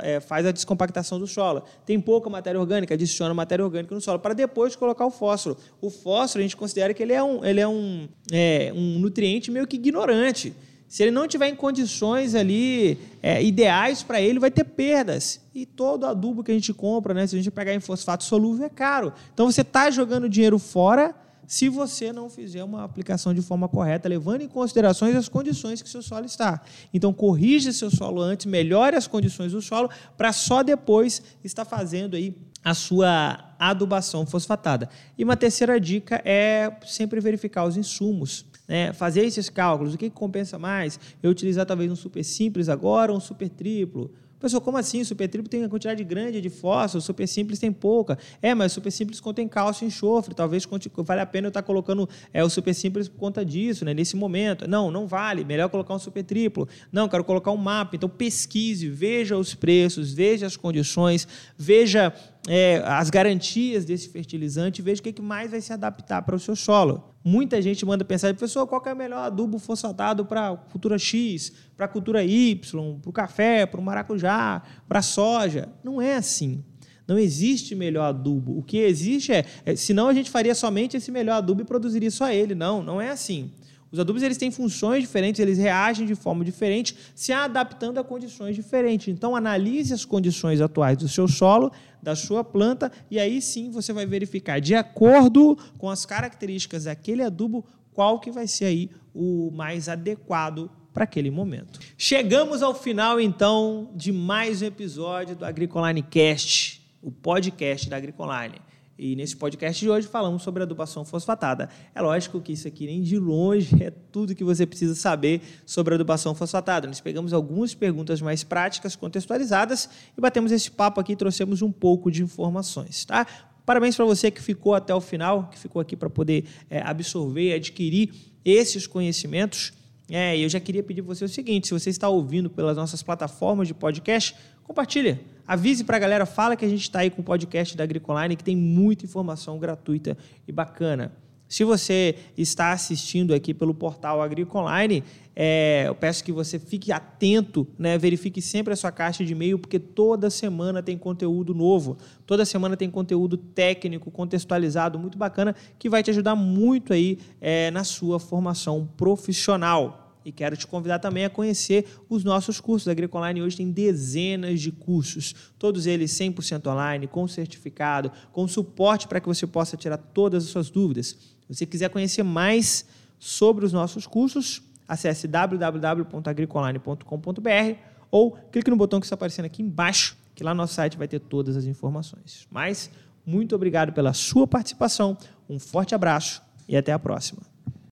é, 0.02 0.19
faz 0.19 0.43
a 0.43 0.52
descompactação 0.52 1.19
do 1.19 1.28
solo. 1.28 1.62
Tem 1.86 2.00
pouca 2.00 2.32
matéria 2.32 2.60
orgânica, 2.60 2.95
adiciona 2.95 3.32
matéria 3.32 3.63
orgânica 3.63 3.93
no 3.93 4.02
solo, 4.02 4.17
para 4.17 4.34
depois 4.34 4.76
colocar 4.76 5.06
o 5.06 5.12
fósforo. 5.12 5.56
O 5.80 5.91
fósforo, 5.91 6.39
a 6.39 6.41
gente 6.41 6.58
considera 6.58 6.95
que 6.95 7.04
ele 7.04 7.13
é 7.13 7.22
um, 7.22 7.45
ele 7.45 7.60
é 7.60 7.67
um, 7.67 8.10
é, 8.32 8.74
um 8.76 8.98
nutriente 8.98 9.52
meio 9.52 9.67
que 9.67 9.76
ignorante. 9.76 10.52
Se 10.89 11.04
ele 11.04 11.12
não 11.12 11.28
tiver 11.28 11.47
em 11.47 11.56
condições 11.56 12.34
ali 12.34 12.97
é, 13.21 13.43
ideais 13.43 14.02
para 14.02 14.19
ele, 14.19 14.39
vai 14.39 14.49
ter 14.49 14.63
perdas. 14.63 15.39
E 15.54 15.63
todo 15.63 16.08
adubo 16.08 16.43
que 16.43 16.49
a 16.49 16.54
gente 16.54 16.73
compra, 16.73 17.13
né, 17.13 17.28
se 17.28 17.36
a 17.36 17.38
gente 17.38 17.52
pegar 17.52 17.75
em 17.75 17.80
fosfato 17.80 18.23
solúvel, 18.23 18.65
é 18.65 18.69
caro. 18.69 19.13
Então 19.32 19.49
você 19.49 19.62
está 19.62 19.91
jogando 19.91 20.28
dinheiro 20.28 20.58
fora 20.58 21.13
se 21.45 21.69
você 21.69 22.12
não 22.12 22.30
fizer 22.30 22.63
uma 22.63 22.84
aplicação 22.84 23.34
de 23.34 23.41
forma 23.41 23.67
correta, 23.67 24.10
levando 24.10 24.41
em 24.41 24.47
considerações 24.47 25.15
as 25.15 25.30
condições 25.30 25.82
que 25.82 25.89
seu 25.89 26.02
solo 26.02 26.25
está. 26.25 26.62
Então, 26.93 27.12
corrija 27.12 27.71
seu 27.71 27.89
solo 27.89 28.21
antes, 28.21 28.45
melhore 28.45 28.95
as 28.95 29.08
condições 29.08 29.52
do 29.52 29.60
solo, 29.60 29.89
para 30.15 30.32
só 30.32 30.62
depois 30.62 31.23
estar 31.43 31.65
fazendo 31.65 32.15
aí 32.15 32.38
a 32.63 32.75
sua 32.75 33.56
adubação 33.58 34.28
fosfatada. 34.28 34.89
E 35.17 35.23
uma 35.23 35.36
terceira 35.36 35.80
dica 35.80 36.21
é 36.23 36.71
sempre 36.86 37.19
verificar 37.19 37.65
os 37.65 37.78
insumos 37.78 38.45
né, 38.70 38.94
fazer 38.94 39.26
esses 39.26 39.50
cálculos, 39.50 39.96
o 39.96 39.98
que, 39.98 40.10
que 40.10 40.16
compensa 40.16 40.60
mais? 40.60 41.00
Eu 41.22 41.32
utilizar 41.32 41.66
talvez 41.66 41.92
um 41.92 41.96
super 41.96 42.24
simples 42.24 42.70
agora 42.70 43.12
ou 43.12 43.18
um 43.18 43.22
super 43.22 43.50
triplo? 43.50 44.12
Pessoal, 44.40 44.62
como 44.62 44.78
assim? 44.78 45.04
Super 45.04 45.28
triplo 45.28 45.50
tem 45.50 45.60
uma 45.60 45.68
quantidade 45.68 46.02
grande 46.02 46.40
de 46.40 46.50
fósforo, 46.50 47.02
super 47.02 47.28
simples 47.28 47.60
tem 47.60 47.74
pouca. 47.74 48.18
É, 48.42 48.56
mas 48.56 48.72
super 48.72 48.90
simples 48.90 49.20
contém 49.20 49.50
cálcio 49.50 49.84
e 49.84 49.88
enxofre. 49.88 50.34
Talvez 50.34 50.66
vale 51.00 51.20
a 51.20 51.26
pena 51.26 51.48
eu 51.48 51.50
estar 51.50 51.62
colocando 51.62 52.08
é, 52.34 52.42
o 52.42 52.50
super 52.50 52.74
simples 52.74 53.10
por 53.10 53.18
conta 53.18 53.44
disso, 53.44 53.84
né, 53.84 53.94
nesse 53.94 54.16
momento. 54.16 54.66
Não, 54.66 54.90
não 54.90 55.06
vale. 55.06 55.44
Melhor 55.44 55.68
colocar 55.68 55.94
um 55.94 56.00
super 56.00 56.24
triplo. 56.24 56.70
Não, 56.90 57.10
quero 57.10 57.26
colocar 57.26 57.52
um 57.52 57.58
mapa. 57.58 57.98
Então 57.98 58.08
pesquise, 58.08 58.88
veja 58.88 59.36
os 59.36 59.54
preços, 59.54 60.14
veja 60.14 60.46
as 60.46 60.56
condições, 60.56 61.28
veja 61.58 62.14
é, 62.47 62.82
as 62.86 63.10
garantias 63.10 63.86
desse 63.86 64.10
fertilizante 64.10 64.82
e 64.82 64.84
veja 64.84 65.02
o 65.02 65.04
que, 65.04 65.12
que 65.12 65.21
mais 65.21 65.52
vai 65.52 65.62
se 65.62 65.73
adaptar 65.73 66.21
para 66.21 66.36
o 66.36 66.39
seu 66.39 66.56
solo. 66.56 67.13
Muita 67.23 67.62
gente 67.62 67.86
manda 67.86 68.06
pensar, 68.06 68.34
professor, 68.34 68.65
qual 68.65 68.82
é 68.86 68.93
o 68.93 68.95
melhor 68.95 69.25
adubo 69.25 69.60
fosfatado 69.60 70.25
para 70.25 70.56
cultura 70.56 70.97
X, 70.97 71.52
para 71.75 71.88
cultura 71.88 72.23
Y, 72.23 72.99
para 72.99 73.10
o 73.10 73.13
café, 73.13 73.65
para 73.65 73.80
o 73.80 73.84
maracujá, 73.84 74.63
para 74.88 74.99
a 74.99 75.04
soja? 75.04 75.69
Não 75.84 76.02
é 76.02 76.15
assim. 76.15 76.63
Não 77.08 77.17
existe 77.17 77.75
melhor 77.75 78.06
adubo. 78.06 78.58
O 78.58 78.63
que 78.63 78.78
existe 78.78 79.32
é, 79.34 79.43
é, 79.65 79.75
senão 79.75 80.08
a 80.08 80.13
gente 80.13 80.30
faria 80.30 80.54
somente 80.54 80.95
esse 80.95 81.12
melhor 81.12 81.38
adubo 81.38 81.62
e 81.62 81.65
produziria 81.65 82.12
só 82.12 82.32
ele. 82.32 82.54
Não, 82.54 82.84
não 82.84 83.02
é 83.02 83.10
assim. 83.10 83.52
Os 83.91 83.99
adubos 83.99 84.21
eles 84.21 84.38
têm 84.38 84.52
funções 84.52 85.02
diferentes, 85.02 85.39
eles 85.39 85.58
reagem 85.58 86.06
de 86.06 86.15
forma 86.15 86.45
diferente, 86.45 86.95
se 87.15 87.32
adaptando 87.32 87.97
a 87.97 88.04
condições 88.04 88.56
diferentes. 88.56 89.08
Então, 89.08 89.36
analise 89.36 89.93
as 89.93 90.06
condições 90.06 90.62
atuais 90.62 90.97
do 90.97 91.08
seu 91.08 91.28
solo, 91.28 91.71
da 92.02 92.15
sua 92.15 92.43
planta, 92.43 92.91
e 93.10 93.19
aí 93.19 93.41
sim 93.41 93.71
você 93.71 93.91
vai 93.91 94.06
verificar, 94.06 94.60
de 94.60 94.75
acordo 94.75 95.58
com 95.78 95.89
as 95.89 96.06
características 96.06 96.84
daquele 96.84 97.23
adubo, 97.23 97.65
qual 97.93 98.19
que 98.19 98.32
vai 98.32 98.47
ser 98.47 98.65
aí 98.65 98.89
o 99.13 99.52
mais 99.52 99.89
adequado 99.89 100.69
para 100.93 101.04
aquele 101.04 101.32
momento. 101.32 101.80
Chegamos 101.97 102.62
ao 102.62 102.73
final, 102.73 103.19
então, 103.19 103.89
de 103.95 104.12
mais 104.12 104.62
um 104.62 104.65
episódio 104.65 105.36
do 105.36 105.45
Agricoline 105.45 106.02
Cast, 106.02 106.82
o 107.02 107.12
podcast 107.12 107.89
da 107.89 107.97
Agricoline. 107.97 108.62
E 109.00 109.16
nesse 109.16 109.38
podcast 109.38 109.80
de 109.80 109.90
hoje 109.90 110.10
falamos 110.10 110.44
sobre 110.44 110.62
adubação 110.62 111.06
fosfatada. 111.06 111.70
É 111.96 112.02
lógico 112.02 112.42
que 112.42 112.52
isso 112.52 112.68
aqui 112.68 112.86
nem 112.86 113.02
de 113.02 113.18
longe 113.18 113.82
é 113.82 113.92
tudo 114.12 114.36
que 114.36 114.44
você 114.44 114.66
precisa 114.66 114.94
saber 114.94 115.42
sobre 115.66 115.96
adubação 115.96 116.36
fosfatada. 116.36 116.86
Nós 116.86 117.00
pegamos 117.00 117.32
algumas 117.32 117.74
perguntas 117.74 118.22
mais 118.22 118.44
práticas, 118.44 118.98
contextualizadas 118.98 119.90
e 120.18 120.20
batemos 120.20 120.52
esse 120.52 120.70
papo 120.70 121.00
aqui 121.00 121.14
e 121.14 121.16
trouxemos 121.16 121.62
um 121.62 121.72
pouco 121.72 122.12
de 122.12 122.22
informações, 122.22 123.06
tá? 123.06 123.26
Parabéns 123.66 123.96
para 123.96 124.04
você 124.04 124.30
que 124.30 124.42
ficou 124.42 124.76
até 124.76 124.94
o 124.94 125.00
final, 125.00 125.48
que 125.50 125.58
ficou 125.58 125.82
aqui 125.82 125.96
para 125.96 126.10
poder 126.10 126.44
é, 126.70 126.82
absorver 126.82 127.52
e 127.52 127.54
adquirir 127.54 128.14
esses 128.44 128.86
conhecimentos. 128.86 129.72
É, 130.10 130.38
eu 130.38 130.50
já 130.50 130.60
queria 130.60 130.84
pedir 130.84 131.02
você 131.02 131.24
o 131.26 131.30
seguinte: 131.30 131.67
se 131.67 131.74
você 131.74 131.89
está 131.89 132.10
ouvindo 132.10 132.50
pelas 132.50 132.76
nossas 132.76 133.04
plataformas 133.04 133.67
de 133.67 133.74
podcast, 133.74 134.36
compartilha. 134.63 135.19
Avise 135.48 135.84
para 135.84 135.98
a 135.98 136.00
galera, 136.00 136.26
fala 136.26 136.56
que 136.56 136.63
a 136.63 136.69
gente 136.69 136.82
está 136.82 137.00
aí 137.00 137.10
com 137.10 137.22
o 137.22 137.26
podcast 137.26 137.76
da 137.76 137.84
Agricoline, 137.84 138.36
que 138.36 138.43
tem 138.43 138.56
muita 138.56 139.06
informação 139.06 139.58
gratuita 139.58 140.17
e 140.48 140.52
bacana. 140.52 141.12
Se 141.50 141.64
você 141.64 142.16
está 142.38 142.72
assistindo 142.72 143.34
aqui 143.34 143.56
pelo 143.56 143.74
portal 143.74 144.22
Agricoline, 144.22 145.04
é, 145.36 145.86
eu 145.88 145.96
peço 145.96 146.24
que 146.24 146.32
você 146.32 146.60
fique 146.60 146.92
atento, 146.92 147.68
né? 147.76 147.98
verifique 147.98 148.40
sempre 148.40 148.72
a 148.72 148.76
sua 148.76 148.92
caixa 148.92 149.26
de 149.26 149.32
e-mail, 149.32 149.58
porque 149.58 149.80
toda 149.80 150.30
semana 150.30 150.84
tem 150.84 150.96
conteúdo 150.96 151.56
novo, 151.56 151.98
toda 152.28 152.46
semana 152.46 152.78
tem 152.78 152.88
conteúdo 152.88 153.36
técnico, 153.36 154.12
contextualizado, 154.12 155.00
muito 155.00 155.18
bacana, 155.18 155.56
que 155.80 155.90
vai 155.90 156.04
te 156.04 156.12
ajudar 156.12 156.36
muito 156.36 156.94
aí 156.94 157.18
é, 157.42 157.72
na 157.72 157.84
sua 157.84 158.20
formação 158.20 158.88
profissional. 158.96 160.06
E 160.24 160.32
quero 160.32 160.56
te 160.56 160.68
convidar 160.68 161.00
também 161.00 161.26
a 161.26 161.30
conhecer 161.32 161.86
os 162.08 162.24
nossos 162.24 162.60
cursos. 162.62 162.88
A 162.88 162.92
Agricoline 162.92 163.42
hoje 163.42 163.58
tem 163.58 163.72
dezenas 163.72 164.62
de 164.62 164.72
cursos, 164.72 165.34
todos 165.58 165.88
eles 165.88 166.12
100% 166.12 166.68
online, 166.68 167.08
com 167.08 167.28
certificado, 167.28 168.12
com 168.32 168.48
suporte 168.48 169.08
para 169.08 169.20
que 169.20 169.28
você 169.28 169.48
possa 169.48 169.76
tirar 169.76 169.98
todas 169.98 170.44
as 170.44 170.50
suas 170.52 170.70
dúvidas. 170.70 171.38
Se 171.50 171.56
você 171.56 171.66
quiser 171.66 171.90
conhecer 171.90 172.22
mais 172.22 172.86
sobre 173.18 173.66
os 173.66 173.74
nossos 173.74 174.06
cursos, 174.06 174.62
acesse 174.88 175.28
www.agricoline.com.br 175.28 177.80
ou 178.12 178.38
clique 178.52 178.70
no 178.70 178.76
botão 178.76 179.00
que 179.00 179.08
está 179.08 179.16
aparecendo 179.16 179.46
aqui 179.46 179.64
embaixo, 179.64 180.16
que 180.36 180.44
lá 180.44 180.54
no 180.54 180.60
nosso 180.60 180.76
site 180.76 180.96
vai 180.96 181.08
ter 181.08 181.20
todas 181.20 181.58
as 181.58 181.66
informações. 181.66 182.48
Mas 182.52 182.92
muito 183.26 183.56
obrigado 183.56 183.92
pela 183.94 184.14
sua 184.14 184.46
participação, 184.46 185.18
um 185.50 185.58
forte 185.58 185.96
abraço 185.96 186.44
e 186.68 186.78
até 186.78 186.92
a 186.92 187.00
próxima. 187.00 187.42